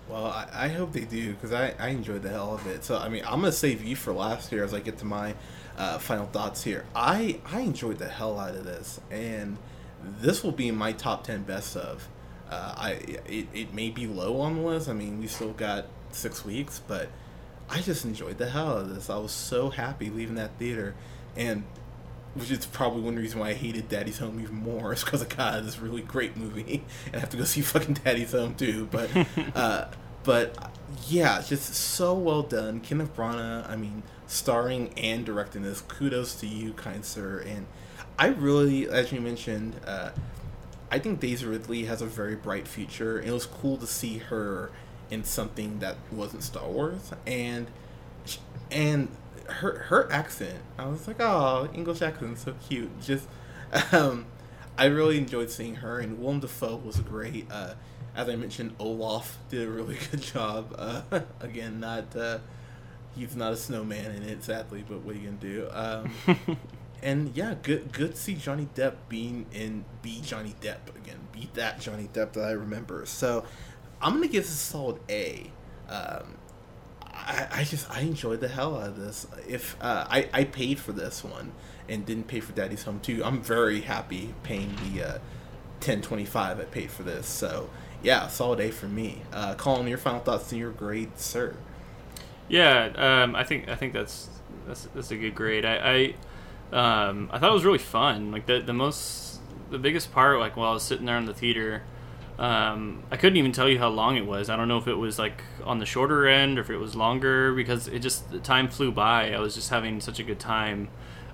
Well, 0.08 0.26
I, 0.26 0.48
I 0.52 0.68
hope 0.68 0.92
they 0.92 1.04
do 1.04 1.34
because 1.34 1.52
I, 1.52 1.74
I 1.78 1.88
enjoyed 1.88 2.22
the 2.22 2.30
hell 2.30 2.54
of 2.54 2.66
it. 2.66 2.84
So 2.84 2.96
I 2.96 3.08
mean, 3.08 3.24
I'm 3.24 3.40
gonna 3.40 3.52
save 3.52 3.84
you 3.84 3.94
for 3.94 4.12
last 4.12 4.50
here 4.50 4.64
as 4.64 4.72
I 4.72 4.80
get 4.80 4.98
to 4.98 5.04
my 5.04 5.34
uh, 5.76 5.98
final 5.98 6.26
thoughts 6.26 6.62
here. 6.62 6.86
I 6.94 7.40
I 7.44 7.60
enjoyed 7.60 7.98
the 7.98 8.08
hell 8.08 8.38
out 8.38 8.54
of 8.54 8.64
this, 8.64 9.00
and 9.10 9.58
this 10.02 10.42
will 10.42 10.52
be 10.52 10.70
my 10.70 10.92
top 10.92 11.24
ten 11.24 11.42
best 11.42 11.76
of. 11.76 12.08
Uh, 12.50 12.74
I 12.76 12.90
it, 13.26 13.48
it 13.52 13.74
may 13.74 13.90
be 13.90 14.06
low 14.06 14.40
on 14.40 14.56
the 14.56 14.62
list. 14.62 14.88
I 14.88 14.94
mean, 14.94 15.20
we 15.20 15.26
still 15.26 15.52
got 15.52 15.86
six 16.10 16.44
weeks, 16.44 16.80
but 16.88 17.10
I 17.68 17.82
just 17.82 18.06
enjoyed 18.06 18.38
the 18.38 18.48
hell 18.48 18.70
out 18.70 18.78
of 18.78 18.94
this. 18.94 19.10
I 19.10 19.18
was 19.18 19.32
so 19.32 19.68
happy 19.68 20.08
leaving 20.08 20.36
that 20.36 20.52
theater, 20.58 20.94
and 21.36 21.64
which 22.34 22.50
is 22.50 22.66
probably 22.66 23.02
one 23.02 23.16
reason 23.16 23.40
why 23.40 23.50
I 23.50 23.54
hated 23.54 23.88
Daddy's 23.88 24.18
Home 24.18 24.40
even 24.40 24.56
more 24.56 24.92
is 24.92 25.02
because 25.02 25.22
I 25.22 25.26
got 25.26 25.64
this 25.64 25.78
really 25.78 26.02
great 26.02 26.36
movie 26.36 26.84
and 27.06 27.16
I 27.16 27.18
have 27.20 27.30
to 27.30 27.36
go 27.36 27.44
see 27.44 27.60
fucking 27.60 27.94
Daddy's 28.04 28.32
Home 28.32 28.54
too. 28.54 28.88
But 28.90 29.10
uh, 29.54 29.86
but 30.24 30.72
yeah, 31.08 31.42
just 31.42 31.74
so 31.74 32.14
well 32.14 32.42
done, 32.42 32.80
Kenneth 32.80 33.14
Branagh. 33.16 33.68
I 33.68 33.76
mean, 33.76 34.02
starring 34.26 34.92
and 34.96 35.24
directing 35.24 35.62
this. 35.62 35.80
Kudos 35.80 36.34
to 36.36 36.46
you, 36.46 36.72
kind 36.74 37.04
sir. 37.04 37.42
And 37.46 37.66
I 38.18 38.28
really, 38.28 38.88
as 38.88 39.12
you 39.12 39.20
mentioned, 39.20 39.76
uh, 39.86 40.10
I 40.90 40.98
think 40.98 41.20
Daisy 41.20 41.46
Ridley 41.46 41.84
has 41.84 42.02
a 42.02 42.06
very 42.06 42.34
bright 42.34 42.68
future. 42.68 43.18
And 43.18 43.28
it 43.28 43.32
was 43.32 43.46
cool 43.46 43.76
to 43.78 43.86
see 43.86 44.18
her 44.18 44.70
in 45.10 45.24
something 45.24 45.78
that 45.78 45.96
wasn't 46.12 46.42
Star 46.42 46.68
Wars 46.68 47.12
and 47.26 47.66
and 48.70 49.08
her 49.48 49.78
her 49.88 50.12
accent. 50.12 50.60
I 50.78 50.86
was 50.86 51.06
like, 51.06 51.20
oh, 51.20 51.68
English 51.74 52.02
accent, 52.02 52.38
so 52.38 52.54
cute. 52.68 53.00
Just, 53.00 53.28
um, 53.92 54.26
I 54.76 54.86
really 54.86 55.18
enjoyed 55.18 55.50
seeing 55.50 55.76
her, 55.76 55.98
and 55.98 56.18
Willem 56.18 56.40
Dafoe 56.40 56.76
was 56.76 57.00
great. 57.00 57.46
Uh, 57.50 57.74
as 58.14 58.28
I 58.28 58.36
mentioned, 58.36 58.74
Olaf 58.78 59.38
did 59.48 59.66
a 59.66 59.70
really 59.70 59.96
good 60.10 60.22
job. 60.22 60.74
Uh, 60.78 61.02
again, 61.40 61.80
not 61.80 62.14
uh, 62.16 62.38
he's 63.16 63.36
not 63.36 63.52
a 63.52 63.56
snowman 63.56 64.12
in 64.16 64.22
it, 64.22 64.44
sadly, 64.44 64.84
but 64.88 65.00
what 65.02 65.14
are 65.14 65.18
you 65.18 65.30
gonna 65.30 65.36
do? 65.40 65.68
Um, 65.72 66.58
and 67.02 67.36
yeah, 67.36 67.54
good 67.62 67.92
good 67.92 68.14
to 68.14 68.20
see 68.20 68.34
Johnny 68.34 68.68
Depp 68.74 68.94
being 69.08 69.46
in 69.52 69.84
be 70.02 70.20
Johnny 70.20 70.54
Depp 70.60 70.94
again, 70.96 71.18
be 71.32 71.48
that 71.54 71.80
Johnny 71.80 72.08
Depp 72.12 72.32
that 72.32 72.44
I 72.44 72.52
remember. 72.52 73.06
So 73.06 73.44
I'm 74.00 74.14
gonna 74.14 74.28
give 74.28 74.44
this 74.44 74.52
a 74.52 74.56
solid 74.56 75.00
A. 75.08 75.50
Um, 75.88 76.36
I, 77.18 77.48
I 77.50 77.64
just 77.64 77.90
I 77.90 78.00
enjoyed 78.00 78.40
the 78.40 78.48
hell 78.48 78.76
out 78.76 78.88
of 78.88 78.96
this. 78.98 79.26
If 79.48 79.76
uh, 79.80 80.06
I 80.08 80.28
I 80.32 80.44
paid 80.44 80.78
for 80.78 80.92
this 80.92 81.24
one 81.24 81.52
and 81.88 82.06
didn't 82.06 82.28
pay 82.28 82.40
for 82.40 82.52
Daddy's 82.52 82.84
Home 82.84 83.00
too, 83.00 83.22
I'm 83.24 83.42
very 83.42 83.82
happy 83.82 84.34
paying 84.42 84.74
the 84.84 85.02
uh, 85.02 85.18
ten 85.80 86.00
twenty 86.00 86.24
five 86.24 86.60
I 86.60 86.64
paid 86.64 86.90
for 86.90 87.02
this. 87.02 87.26
So 87.26 87.70
yeah, 88.02 88.28
solid 88.28 88.60
A 88.60 88.70
for 88.70 88.86
me. 88.86 89.22
Uh, 89.32 89.54
Colin, 89.54 89.86
your 89.88 89.98
final 89.98 90.20
thoughts 90.20 90.50
and 90.52 90.60
your 90.60 90.70
grade, 90.70 91.18
sir. 91.18 91.56
Yeah, 92.48 92.92
um, 92.96 93.34
I 93.34 93.44
think 93.44 93.68
I 93.68 93.74
think 93.74 93.92
that's 93.92 94.28
that's 94.66 94.88
that's 94.94 95.10
a 95.10 95.16
good 95.16 95.34
grade. 95.34 95.64
I 95.64 96.14
I, 96.72 97.08
um, 97.08 97.28
I 97.32 97.38
thought 97.38 97.50
it 97.50 97.54
was 97.54 97.64
really 97.64 97.78
fun. 97.78 98.30
Like 98.30 98.46
the 98.46 98.60
the 98.60 98.72
most 98.72 99.40
the 99.70 99.78
biggest 99.78 100.12
part, 100.12 100.38
like 100.38 100.56
while 100.56 100.70
I 100.70 100.74
was 100.74 100.82
sitting 100.82 101.06
there 101.06 101.18
in 101.18 101.26
the 101.26 101.34
theater, 101.34 101.82
um, 102.38 103.02
I 103.10 103.16
couldn't 103.16 103.36
even 103.36 103.50
tell 103.50 103.68
you 103.68 103.78
how 103.78 103.88
long 103.88 104.16
it 104.16 104.24
was. 104.24 104.48
I 104.48 104.56
don't 104.56 104.68
know 104.68 104.78
if 104.78 104.86
it 104.86 104.94
was 104.94 105.18
like 105.18 105.42
on 105.64 105.78
the 105.78 105.86
shorter 105.86 106.28
end 106.28 106.58
or 106.58 106.62
if 106.62 106.70
it 106.70 106.76
was 106.76 106.94
longer 106.94 107.52
because 107.52 107.88
it 107.88 107.98
just 107.98 108.30
the 108.30 108.38
time 108.38 108.68
flew 108.68 108.92
by. 108.92 109.32
I 109.32 109.40
was 109.40 109.56
just 109.56 109.70
having 109.70 110.00
such 110.00 110.20
a 110.20 110.22
good 110.22 110.38
time, 110.38 110.88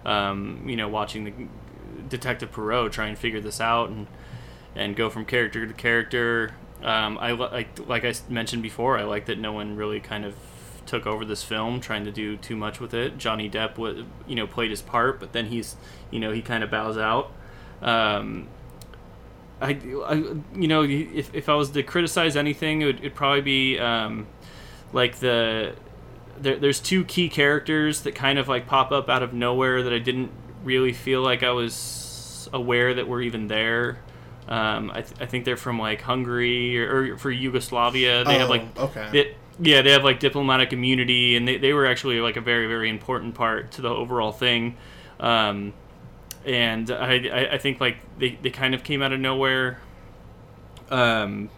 um, 0.06 0.64
you 0.66 0.76
know, 0.76 0.88
watching 0.88 1.24
the 1.24 1.32
Detective 2.08 2.52
Poirot 2.52 2.92
try 2.92 3.06
and 3.06 3.18
figure 3.18 3.40
this 3.40 3.60
out 3.60 3.90
and 3.90 4.06
and 4.74 4.96
go 4.96 5.10
from 5.10 5.26
character 5.26 5.66
to 5.66 5.72
character. 5.74 6.54
Um, 6.82 7.18
I 7.18 7.32
li- 7.32 7.48
like 7.52 7.86
like 7.86 8.04
I 8.04 8.14
mentioned 8.30 8.62
before. 8.62 8.98
I 8.98 9.04
like 9.04 9.26
that 9.26 9.38
no 9.38 9.52
one 9.52 9.76
really 9.76 10.00
kind 10.00 10.24
of 10.24 10.34
took 10.86 11.06
over 11.06 11.24
this 11.24 11.42
film, 11.42 11.80
trying 11.80 12.04
to 12.04 12.12
do 12.12 12.38
too 12.38 12.56
much 12.56 12.80
with 12.80 12.94
it. 12.94 13.18
Johnny 13.18 13.50
Depp, 13.50 13.76
wa 13.76 13.92
you 14.26 14.34
know, 14.34 14.46
played 14.46 14.70
his 14.70 14.82
part, 14.82 15.20
but 15.20 15.32
then 15.32 15.46
he's, 15.46 15.76
you 16.10 16.18
know, 16.18 16.32
he 16.32 16.40
kind 16.40 16.64
of 16.64 16.70
bows 16.70 16.96
out. 16.96 17.30
Um, 17.82 18.48
I, 19.60 19.70
I, 20.06 20.14
you 20.54 20.68
know, 20.68 20.82
if, 20.82 21.34
if 21.34 21.48
I 21.48 21.54
was 21.54 21.70
to 21.70 21.82
criticize 21.82 22.36
anything, 22.36 22.82
it 22.82 22.86
would 22.86 22.98
it'd 22.98 23.14
probably 23.14 23.40
be 23.40 23.78
um, 23.78 24.26
like 24.92 25.16
the 25.20 25.74
there, 26.38 26.56
there's 26.56 26.80
two 26.80 27.04
key 27.04 27.28
characters 27.28 28.02
that 28.02 28.14
kind 28.14 28.38
of 28.38 28.48
like 28.48 28.66
pop 28.66 28.92
up 28.92 29.08
out 29.08 29.22
of 29.22 29.32
nowhere 29.32 29.82
that 29.82 29.92
I 29.92 29.98
didn't 29.98 30.30
really 30.64 30.92
feel 30.92 31.22
like 31.22 31.42
I 31.42 31.50
was 31.52 32.48
aware 32.52 32.94
that 32.94 33.08
were 33.08 33.22
even 33.22 33.48
there. 33.48 33.98
Um, 34.48 34.90
I, 34.90 35.00
th- 35.02 35.20
I 35.20 35.26
think 35.26 35.44
they're 35.46 35.56
from 35.56 35.78
like 35.78 36.02
Hungary 36.02 36.78
or, 36.84 37.14
or 37.14 37.18
for 37.18 37.30
Yugoslavia. 37.30 38.24
They 38.24 38.38
have 38.38 38.48
Oh, 38.48 38.50
like 38.50 38.78
okay. 38.78 39.08
they, 39.12 39.36
yeah, 39.58 39.82
they 39.82 39.92
have 39.92 40.04
like 40.04 40.20
diplomatic 40.20 40.72
immunity, 40.72 41.36
and 41.36 41.46
they, 41.48 41.56
they 41.56 41.72
were 41.72 41.86
actually 41.86 42.20
like 42.20 42.36
a 42.36 42.40
very 42.40 42.66
very 42.66 42.90
important 42.90 43.34
part 43.34 43.72
to 43.72 43.82
the 43.82 43.88
overall 43.88 44.32
thing. 44.32 44.76
Um, 45.20 45.72
and 46.44 46.90
I, 46.90 47.48
I, 47.52 47.58
think 47.58 47.80
like 47.80 47.96
they, 48.18 48.38
they 48.42 48.50
kind 48.50 48.74
of 48.74 48.84
came 48.84 49.02
out 49.02 49.12
of 49.12 49.20
nowhere. 49.20 49.78
Um, 50.90 51.48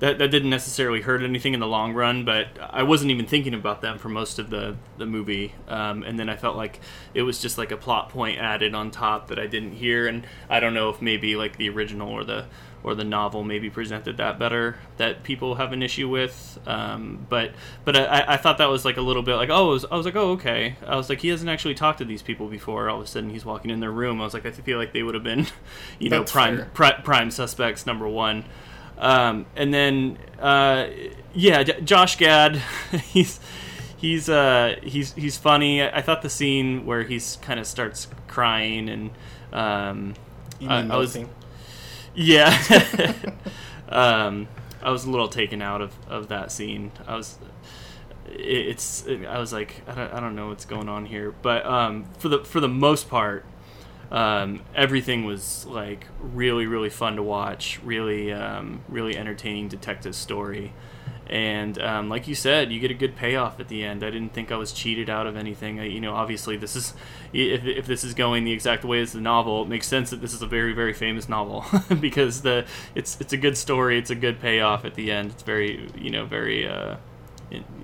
that, 0.00 0.18
that 0.18 0.30
didn't 0.30 0.50
necessarily 0.50 1.02
hurt 1.02 1.22
anything 1.22 1.54
in 1.54 1.60
the 1.60 1.66
long 1.66 1.92
run, 1.92 2.24
but 2.24 2.48
I 2.58 2.82
wasn't 2.82 3.10
even 3.10 3.26
thinking 3.26 3.54
about 3.54 3.82
them 3.82 3.98
for 3.98 4.08
most 4.08 4.38
of 4.38 4.50
the, 4.50 4.76
the 4.98 5.06
movie. 5.06 5.54
Um, 5.68 6.02
and 6.02 6.18
then 6.18 6.28
I 6.28 6.36
felt 6.36 6.56
like 6.56 6.80
it 7.14 7.22
was 7.22 7.38
just 7.38 7.58
like 7.58 7.70
a 7.70 7.76
plot 7.76 8.08
point 8.08 8.38
added 8.38 8.74
on 8.74 8.90
top 8.90 9.28
that 9.28 9.38
I 9.38 9.46
didn't 9.46 9.72
hear. 9.72 10.06
And 10.06 10.26
I 10.48 10.58
don't 10.58 10.74
know 10.74 10.88
if 10.88 11.02
maybe 11.02 11.36
like 11.36 11.58
the 11.58 11.68
original 11.68 12.10
or 12.10 12.24
the 12.24 12.46
or 12.82 12.94
the 12.94 13.04
novel 13.04 13.44
maybe 13.44 13.68
presented 13.68 14.16
that 14.16 14.38
better 14.38 14.78
that 14.96 15.22
people 15.22 15.56
have 15.56 15.72
an 15.72 15.82
issue 15.82 16.08
with. 16.08 16.58
Um, 16.66 17.26
but 17.28 17.52
but 17.84 17.96
I, 17.96 18.24
I 18.26 18.36
thought 18.36 18.58
that 18.58 18.70
was 18.70 18.84
like 18.84 18.96
a 18.96 19.02
little 19.02 19.22
bit 19.22 19.36
like 19.36 19.50
oh 19.50 19.68
I 19.68 19.72
was, 19.72 19.84
I 19.90 19.96
was 19.96 20.06
like 20.06 20.16
oh 20.16 20.30
okay 20.32 20.76
I 20.86 20.96
was 20.96 21.08
like 21.10 21.20
he 21.20 21.28
hasn't 21.28 21.50
actually 21.50 21.74
talked 21.74 21.98
to 21.98 22.04
these 22.04 22.22
people 22.22 22.48
before. 22.48 22.88
All 22.88 22.98
of 22.98 23.04
a 23.04 23.06
sudden 23.06 23.30
he's 23.30 23.44
walking 23.44 23.70
in 23.70 23.80
their 23.80 23.92
room. 23.92 24.20
I 24.20 24.24
was 24.24 24.34
like 24.34 24.46
I 24.46 24.50
feel 24.50 24.78
like 24.78 24.92
they 24.92 25.02
would 25.02 25.14
have 25.14 25.24
been 25.24 25.46
you 25.98 26.08
know 26.08 26.20
That's 26.20 26.32
prime 26.32 26.70
pri- 26.72 27.00
prime 27.04 27.30
suspects 27.30 27.84
number 27.84 28.08
one. 28.08 28.44
Um, 29.00 29.46
and 29.56 29.72
then 29.74 30.18
uh, 30.38 30.86
yeah, 31.34 31.62
J- 31.62 31.80
Josh 31.80 32.16
Gad, 32.16 32.56
he's 33.12 33.40
he's 33.96 34.28
uh, 34.28 34.76
he's 34.82 35.12
he's 35.14 35.36
funny. 35.38 35.82
I, 35.82 35.98
I 35.98 36.02
thought 36.02 36.22
the 36.22 36.30
scene 36.30 36.84
where 36.86 37.02
he's 37.02 37.36
kind 37.42 37.58
of 37.58 37.66
starts 37.66 38.06
crying 38.28 38.88
and 38.88 39.10
um, 39.52 40.14
I- 40.68 40.80
I 40.92 40.96
was- 40.98 41.14
yeah. 42.14 42.56
um, 43.88 44.48
I 44.82 44.90
was 44.90 45.04
a 45.04 45.10
little 45.10 45.28
taken 45.28 45.60
out 45.62 45.80
of, 45.80 45.92
of 46.08 46.28
that 46.28 46.50
scene. 46.52 46.90
I 47.06 47.14
was, 47.16 47.36
it, 48.26 48.38
it's, 48.38 49.06
I 49.06 49.38
was 49.38 49.52
like, 49.52 49.82
I 49.86 49.94
don't, 49.94 50.12
I 50.14 50.20
don't 50.20 50.34
know 50.34 50.48
what's 50.48 50.64
going 50.64 50.88
on 50.88 51.06
here. 51.06 51.32
But 51.42 51.66
um, 51.66 52.04
for 52.18 52.28
the 52.28 52.38
for 52.44 52.60
the 52.60 52.68
most 52.68 53.08
part, 53.10 53.44
um, 54.10 54.62
everything 54.74 55.24
was 55.24 55.66
like 55.66 56.06
really 56.20 56.66
really 56.66 56.90
fun 56.90 57.16
to 57.16 57.22
watch. 57.22 57.80
Really 57.82 58.32
um, 58.32 58.82
really 58.88 59.16
entertaining 59.16 59.68
detective 59.68 60.14
story. 60.14 60.72
And 61.30 61.80
um, 61.80 62.08
like 62.08 62.26
you 62.26 62.34
said, 62.34 62.72
you 62.72 62.80
get 62.80 62.90
a 62.90 62.94
good 62.94 63.14
payoff 63.14 63.60
at 63.60 63.68
the 63.68 63.84
end. 63.84 64.02
I 64.02 64.10
didn't 64.10 64.32
think 64.32 64.50
I 64.50 64.56
was 64.56 64.72
cheated 64.72 65.08
out 65.08 65.28
of 65.28 65.36
anything. 65.36 65.78
I, 65.78 65.84
you 65.84 66.00
know, 66.00 66.12
obviously 66.12 66.56
this 66.56 66.74
is 66.74 66.92
if, 67.32 67.64
if 67.64 67.86
this 67.86 68.02
is 68.02 68.14
going 68.14 68.42
the 68.42 68.50
exact 68.50 68.84
way 68.84 69.00
as 69.00 69.12
the 69.12 69.20
novel, 69.20 69.62
it 69.62 69.68
makes 69.68 69.86
sense 69.86 70.10
that 70.10 70.20
this 70.20 70.34
is 70.34 70.42
a 70.42 70.46
very 70.46 70.72
very 70.72 70.92
famous 70.92 71.28
novel 71.28 71.64
because 72.00 72.42
the 72.42 72.66
it's 72.96 73.16
it's 73.20 73.32
a 73.32 73.36
good 73.36 73.56
story. 73.56 73.96
It's 73.96 74.10
a 74.10 74.16
good 74.16 74.40
payoff 74.40 74.84
at 74.84 74.96
the 74.96 75.12
end. 75.12 75.30
It's 75.30 75.44
very 75.44 75.88
you 75.96 76.10
know 76.10 76.26
very 76.26 76.66
uh, 76.66 76.96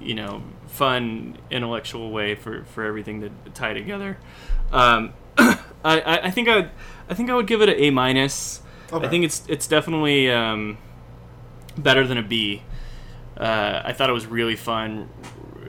you 0.00 0.14
know 0.14 0.42
fun 0.66 1.38
intellectual 1.48 2.10
way 2.10 2.34
for 2.34 2.64
for 2.64 2.84
everything 2.84 3.20
to 3.20 3.30
tie 3.54 3.74
together. 3.74 4.18
Um, 4.72 5.12
I, 5.84 6.00
I 6.00 6.26
I 6.26 6.30
think 6.30 6.48
I 6.48 6.56
would, 6.56 6.70
I 7.08 7.14
think 7.14 7.30
I 7.30 7.34
would 7.34 7.46
give 7.46 7.62
it 7.62 7.68
an 7.68 7.76
A 7.78 7.90
minus. 7.90 8.62
Okay. 8.92 9.06
I 9.06 9.08
think 9.08 9.24
it's 9.24 9.44
it's 9.48 9.66
definitely 9.66 10.30
um, 10.30 10.78
better 11.76 12.06
than 12.06 12.18
a 12.18 12.22
B. 12.22 12.62
Uh, 13.36 13.82
I 13.84 13.92
thought 13.92 14.08
it 14.08 14.14
was 14.14 14.26
really 14.26 14.56
fun, 14.56 15.08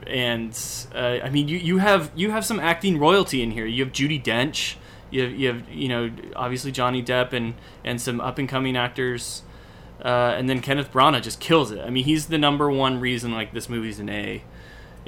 and 0.06 0.58
uh, 0.94 1.18
I 1.22 1.28
mean, 1.30 1.48
you, 1.48 1.58
you 1.58 1.78
have 1.78 2.10
you 2.14 2.30
have 2.30 2.44
some 2.44 2.58
acting 2.60 2.98
royalty 2.98 3.42
in 3.42 3.50
here. 3.50 3.66
You 3.66 3.84
have 3.84 3.92
Judi 3.92 4.22
Dench, 4.22 4.76
you 5.10 5.22
have 5.22 5.32
you 5.32 5.48
have 5.48 5.68
you 5.68 5.88
know 5.88 6.10
obviously 6.34 6.72
Johnny 6.72 7.02
Depp 7.02 7.32
and 7.32 7.54
and 7.84 8.00
some 8.00 8.20
up 8.20 8.38
and 8.38 8.48
coming 8.48 8.76
actors, 8.76 9.42
uh, 10.02 10.34
and 10.36 10.48
then 10.48 10.60
Kenneth 10.60 10.92
Branagh 10.92 11.22
just 11.22 11.40
kills 11.40 11.70
it. 11.70 11.80
I 11.80 11.90
mean, 11.90 12.04
he's 12.04 12.26
the 12.26 12.38
number 12.38 12.70
one 12.70 13.00
reason 13.00 13.32
like 13.32 13.52
this 13.52 13.68
movie's 13.68 13.98
an 13.98 14.08
A, 14.08 14.42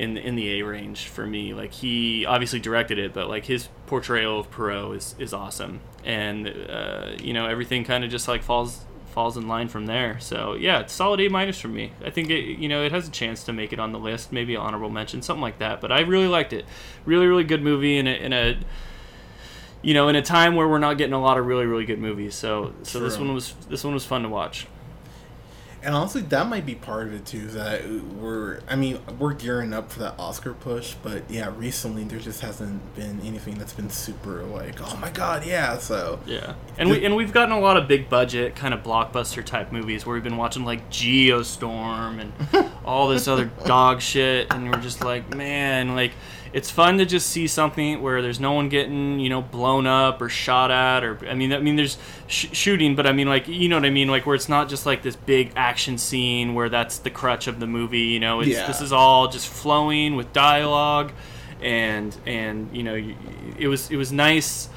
in 0.01 0.17
in 0.17 0.35
the 0.35 0.59
A 0.59 0.63
range 0.63 1.09
for 1.09 1.27
me. 1.27 1.53
Like 1.53 1.73
he 1.73 2.25
obviously 2.25 2.59
directed 2.59 2.99
it, 2.99 3.13
but 3.13 3.29
like 3.29 3.45
his 3.45 3.69
portrayal 3.87 4.41
of 4.41 4.51
Poirot 4.51 4.97
is 4.97 5.15
is 5.19 5.35
awesome, 5.35 5.81
and 6.05 6.49
uh, 6.49 7.13
you 7.23 7.35
know 7.35 7.47
everything 7.47 7.85
kind 7.85 8.03
of 8.03 8.11
just 8.11 8.27
like 8.27 8.43
falls 8.43 8.85
falls 9.11 9.37
in 9.37 9.47
line 9.47 9.69
from 9.69 9.87
there. 9.87 10.19
So 10.19 10.55
yeah, 10.55 10.81
it's 10.81 10.93
solid 10.93 11.21
A 11.21 11.29
minus 11.29 11.61
for 11.61 11.69
me. 11.69 11.93
I 12.03 12.11
think 12.11 12.31
it 12.31 12.59
you 12.59 12.69
know 12.69 12.83
it 12.83 12.93
has 12.93 13.09
a 13.09 13.11
chance 13.11 13.45
to 13.45 13.53
make 13.53 13.73
it 13.75 13.79
on 13.79 13.93
the 13.93 13.99
list, 13.99 14.33
maybe 14.33 14.55
an 14.55 14.63
honorable 14.63 14.91
mention, 14.91 15.21
something 15.21 15.43
like 15.43 15.59
that. 15.59 15.81
But 15.83 15.93
I 15.93 16.01
really 16.01 16.29
liked 16.29 16.55
it. 16.55 16.65
Really 17.05 17.27
really 17.27 17.45
good 17.45 17.63
movie 17.63 17.99
in 17.99 18.07
a, 18.07 18.15
in 18.15 18.33
a 18.33 18.59
you 19.83 19.93
know 19.93 20.09
in 20.09 20.17
a 20.17 20.23
time 20.23 20.57
where 20.57 20.67
we're 20.67 20.79
not 20.79 20.97
getting 20.97 21.15
a 21.15 21.21
lot 21.21 21.37
of 21.37 21.45
really 21.45 21.67
really 21.67 21.85
good 21.85 21.99
movies. 21.99 22.35
So 22.35 22.73
so 22.85 23.01
this 23.01 23.19
one 23.19 23.35
was 23.35 23.55
this 23.69 23.85
one 23.85 23.93
was 23.93 24.07
fun 24.07 24.23
to 24.23 24.31
watch. 24.31 24.67
And 25.83 25.95
honestly, 25.95 26.21
that 26.23 26.47
might 26.47 26.67
be 26.67 26.75
part 26.75 27.07
of 27.07 27.15
it 27.15 27.25
too. 27.25 27.47
That 27.49 27.89
we're, 27.89 28.61
I 28.69 28.77
mean, 28.77 28.99
we're 29.19 29.33
gearing 29.33 29.73
up 29.73 29.91
for 29.91 30.01
that 30.01 30.15
Oscar 30.19 30.53
push, 30.53 30.95
but 31.03 31.23
yeah, 31.31 31.53
recently 31.57 32.05
there 32.05 32.19
just 32.19 32.43
hasn't 32.43 32.95
been 32.95 33.21
anything 33.25 33.55
that's 33.59 33.73
been 33.73 33.89
super 33.89 34.43
like, 34.43 34.81
oh 34.83 34.97
my 34.99 35.11
god, 35.11 35.47
yeah. 35.47 35.79
So 35.79 36.21
Yeah, 36.27 36.55
and 36.77 36.91
we 36.91 37.05
and 37.05 37.17
we've 37.17 37.33
gotten 37.33 37.53
a 37.53 37.61
lot 37.61 37.77
of 37.77 37.89
big 37.89 38.09
budget 38.11 38.55
kind 38.55 38.75
of 38.75 38.83
blockbuster 38.83 39.45
type 39.45 39.73
movies 39.73 40.05
where 40.05 40.15
we've 40.15 40.25
been 40.25 40.37
watching 40.37 40.65
like 40.65 40.91
Geostorm 40.91 42.21
and 42.21 42.71
all 42.85 43.09
this 43.09 43.27
other 43.27 43.51
dog 43.65 44.03
shit, 44.03 44.53
and 44.53 44.71
we're 44.71 44.81
just 44.81 45.03
like, 45.03 45.35
man, 45.35 45.95
like 45.95 46.13
it's 46.53 46.71
fun 46.71 46.99
to 46.99 47.07
just 47.07 47.29
see 47.31 47.47
something 47.47 48.03
where 48.03 48.21
there's 48.23 48.41
no 48.41 48.53
one 48.53 48.69
getting 48.69 49.21
you 49.21 49.29
know 49.29 49.41
blown 49.43 49.87
up 49.87 50.21
or 50.21 50.29
shot 50.29 50.71
at, 50.71 51.05
or 51.05 51.19
I 51.29 51.35
mean, 51.35 51.53
I 51.53 51.59
mean, 51.61 51.77
there's 51.77 51.97
sh- 52.27 52.49
shooting, 52.53 52.97
but 52.97 53.07
I 53.07 53.13
mean, 53.13 53.29
like 53.29 53.47
you 53.49 53.69
know 53.69 53.77
what 53.77 53.85
I 53.85 53.91
mean, 53.91 54.09
like 54.09 54.27
where 54.27 54.35
it's 54.35 54.49
not 54.49 54.69
just 54.69 54.87
like 54.87 55.03
this 55.03 55.17
big 55.17 55.53
action 55.57 55.97
scene 55.99 56.55
where 56.55 56.69
that's 56.69 56.99
the 56.99 57.11
crutch 57.11 57.47
of 57.47 57.61
the 57.61 57.67
movie. 57.67 58.01
You 58.01 58.21
know, 58.21 58.41
it's 58.41 58.51
Yeah. 58.51 58.67
this 58.67 58.81
is 58.81 58.93
all 58.93 59.29
just 59.29 59.49
flowing 59.49 60.17
with 60.17 60.33
dialogue, 60.33 61.13
and 61.61 62.17
and 62.27 62.75
you 62.77 62.83
know, 62.83 62.95
it 63.59 63.69
was 63.69 63.91
it 63.91 63.97
was 63.97 64.11
nice 64.13 64.69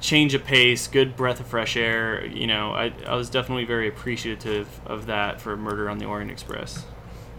change 0.00 0.34
of 0.34 0.44
pace, 0.44 0.86
good 0.86 1.16
breath 1.16 1.40
of 1.40 1.46
fresh 1.46 1.76
air. 1.76 2.26
You 2.26 2.46
know, 2.46 2.72
I, 2.72 2.92
I 3.06 3.14
was 3.14 3.30
definitely 3.30 3.64
very 3.64 3.88
appreciative 3.88 4.68
of 4.84 5.06
that 5.06 5.40
for 5.40 5.56
Murder 5.56 5.88
on 5.88 5.96
the 5.98 6.04
Orient 6.04 6.30
Express. 6.30 6.84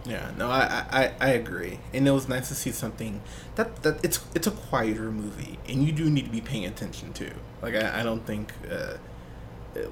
Yeah, 0.06 0.30
no, 0.36 0.50
I, 0.50 0.84
I, 0.90 1.12
I 1.20 1.28
agree, 1.30 1.78
and 1.92 2.06
it 2.06 2.10
was 2.10 2.28
nice 2.28 2.48
to 2.48 2.54
see 2.54 2.70
something 2.70 3.20
that 3.56 3.82
that 3.82 4.04
it's 4.04 4.20
it's 4.34 4.46
a 4.46 4.52
quieter 4.52 5.10
movie, 5.10 5.58
and 5.68 5.84
you 5.84 5.92
do 5.92 6.08
need 6.08 6.24
to 6.24 6.30
be 6.30 6.40
paying 6.40 6.64
attention 6.64 7.12
to. 7.14 7.30
Like 7.62 7.74
I, 7.74 8.00
I 8.00 8.02
don't 8.02 8.24
think. 8.24 8.52
Uh, 8.70 8.96
uh, 9.76 9.88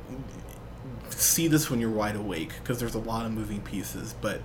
see 1.10 1.48
this 1.48 1.70
when 1.70 1.80
you're 1.80 1.90
wide 1.90 2.16
awake 2.16 2.52
because 2.60 2.80
there's 2.80 2.94
a 2.94 2.98
lot 2.98 3.26
of 3.26 3.32
moving 3.32 3.60
pieces 3.60 4.14
but 4.20 4.40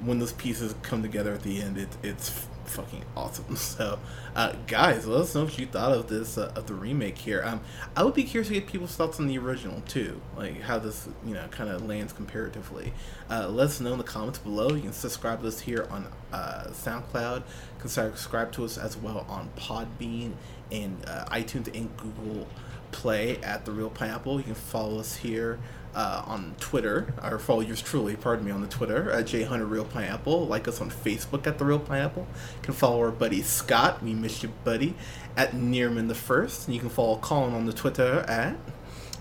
when 0.00 0.18
those 0.18 0.32
pieces 0.32 0.74
come 0.82 1.02
together 1.02 1.32
at 1.32 1.42
the 1.42 1.60
end 1.60 1.78
it, 1.78 1.88
it's 2.02 2.46
fucking 2.64 3.04
awesome. 3.16 3.56
So 3.74 3.98
uh, 4.36 4.52
guys 4.66 5.06
let 5.06 5.22
us 5.22 5.34
know 5.34 5.44
what 5.44 5.58
you 5.58 5.66
thought 5.66 5.92
of 5.92 6.08
this 6.08 6.38
uh, 6.38 6.52
of 6.54 6.66
the 6.66 6.74
remake 6.74 7.18
here. 7.18 7.42
Um, 7.44 7.60
i 7.96 8.04
would 8.04 8.14
be 8.14 8.22
curious 8.22 8.48
to 8.48 8.54
get 8.54 8.66
people's 8.66 8.94
thoughts 8.94 9.18
on 9.18 9.26
the 9.26 9.38
original 9.38 9.80
too. 9.82 10.20
Like 10.36 10.60
how 10.60 10.78
this 10.78 11.08
you 11.24 11.34
know 11.34 11.46
kind 11.48 11.70
of 11.70 11.86
lands 11.86 12.12
comparatively. 12.12 12.92
Uh, 13.30 13.48
let 13.48 13.66
us 13.66 13.80
know 13.80 13.92
in 13.92 13.98
the 13.98 14.04
comments 14.04 14.38
below. 14.38 14.74
You 14.74 14.82
can 14.82 14.92
subscribe 14.92 15.40
to 15.42 15.48
us 15.48 15.60
here 15.60 15.86
on 15.90 16.06
uh, 16.32 16.68
soundcloud. 16.70 17.38
You 17.38 17.80
can 17.80 17.90
subscribe 17.90 18.52
to 18.52 18.64
us 18.64 18.78
as 18.78 18.96
well 18.96 19.26
on 19.28 19.50
podbean 19.56 20.34
and 20.70 21.04
uh, 21.06 21.24
itunes 21.26 21.74
and 21.76 21.96
google 21.96 22.46
play 22.94 23.36
at 23.42 23.64
the 23.64 23.72
real 23.72 23.90
pineapple 23.90 24.38
you 24.38 24.44
can 24.44 24.54
follow 24.54 25.00
us 25.00 25.16
here 25.16 25.58
uh, 25.94 26.22
on 26.26 26.54
Twitter, 26.58 27.12
or 27.22 27.38
follow 27.38 27.60
yours 27.60 27.80
truly, 27.80 28.16
pardon 28.16 28.44
me, 28.44 28.50
on 28.50 28.60
the 28.60 28.66
Twitter 28.66 29.10
at 29.12 29.26
J 29.26 29.42
Hunter 29.44 29.64
Real 29.66 29.84
Pineapple. 29.84 30.44
Like 30.46 30.66
us 30.66 30.80
on 30.80 30.90
Facebook 30.90 31.46
at 31.46 31.58
the 31.58 31.64
Real 31.64 31.78
Pineapple. 31.78 32.26
You 32.56 32.62
can 32.62 32.74
follow 32.74 32.98
our 33.00 33.12
buddy 33.12 33.42
Scott, 33.42 34.02
we 34.02 34.12
miss 34.12 34.42
you, 34.42 34.48
buddy, 34.64 34.94
at 35.36 35.52
Nearman 35.52 36.08
the 36.08 36.14
First. 36.16 36.66
And 36.66 36.74
you 36.74 36.80
can 36.80 36.88
follow 36.90 37.16
Colin 37.18 37.54
on 37.54 37.66
the 37.66 37.72
Twitter 37.72 38.24
at. 38.26 38.56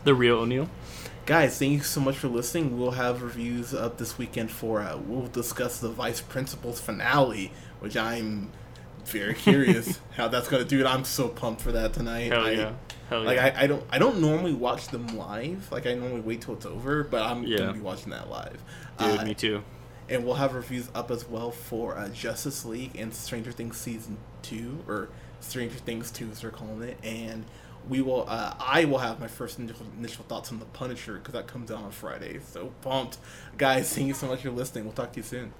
The 0.03 0.15
real 0.15 0.39
O'Neill. 0.39 0.67
Guys, 1.27 1.59
thank 1.59 1.71
you 1.73 1.79
so 1.83 2.01
much 2.01 2.17
for 2.17 2.27
listening. 2.27 2.77
We'll 2.79 2.91
have 2.91 3.21
reviews 3.21 3.73
up 3.75 3.97
this 3.99 4.17
weekend 4.17 4.49
for. 4.49 4.81
Uh, 4.81 4.97
we'll 4.97 5.27
discuss 5.27 5.79
the 5.79 5.89
Vice 5.89 6.21
Principals 6.21 6.81
finale, 6.81 7.51
which 7.81 7.95
I'm 7.95 8.51
very 9.05 9.35
curious 9.35 9.99
how 10.17 10.27
that's 10.27 10.47
gonna 10.49 10.65
do. 10.65 10.85
I'm 10.87 11.03
so 11.05 11.27
pumped 11.29 11.61
for 11.61 11.71
that 11.71 11.93
tonight. 11.93 12.31
Hell 12.31 12.45
I- 12.47 12.51
yeah. 12.51 12.71
Hell 13.09 13.23
like 13.23 13.35
yeah. 13.37 13.53
I, 13.57 13.63
I 13.63 13.67
don't 13.67 13.83
I 13.91 13.99
don't 13.99 14.19
normally 14.21 14.53
watch 14.53 14.87
them 14.87 15.07
live. 15.17 15.71
Like 15.71 15.85
I 15.87 15.93
normally 15.93 16.21
wait 16.21 16.41
till 16.41 16.53
it's 16.55 16.65
over, 16.65 17.03
but 17.03 17.21
I'm 17.21 17.43
Yeah. 17.43 17.57
gonna 17.57 17.73
be 17.73 17.79
watching 17.79 18.11
that 18.11 18.29
live. 18.29 18.63
Dude, 18.97 19.19
Uh, 19.19 19.25
me 19.25 19.33
too. 19.33 19.63
and 20.09 20.25
we'll 20.25 20.35
have 20.35 20.53
reviews 20.53 20.89
up 20.95 21.11
as 21.11 21.27
well 21.27 21.51
for 21.51 21.97
uh, 21.97 22.09
Justice 22.09 22.65
League 22.65 22.95
and 22.95 23.13
Stranger 23.13 23.51
Things 23.51 23.77
season 23.77 24.17
two 24.41 24.83
or 24.87 25.09
Stranger 25.41 25.77
Things 25.77 26.11
two 26.11 26.29
as 26.31 26.41
they're 26.41 26.51
calling 26.51 26.81
it. 26.83 26.97
And 27.03 27.45
we 27.89 28.01
will 28.01 28.25
uh, 28.29 28.53
I 28.59 28.85
will 28.85 28.99
have 28.99 29.19
my 29.19 29.27
first 29.27 29.59
initial, 29.59 29.85
initial 29.99 30.23
thoughts 30.25 30.51
on 30.53 30.59
the 30.59 30.65
Punisher 30.65 31.15
because 31.15 31.33
that 31.33 31.47
comes 31.47 31.69
out 31.69 31.79
on 31.83 31.91
Friday. 31.91 32.39
So 32.51 32.71
pumped, 32.81 33.17
guys! 33.57 33.93
Thank 33.93 34.07
you 34.07 34.13
so 34.13 34.27
much 34.27 34.41
for 34.41 34.51
listening. 34.51 34.85
We'll 34.85 34.93
talk 34.93 35.11
to 35.13 35.17
you 35.19 35.23
soon. 35.23 35.53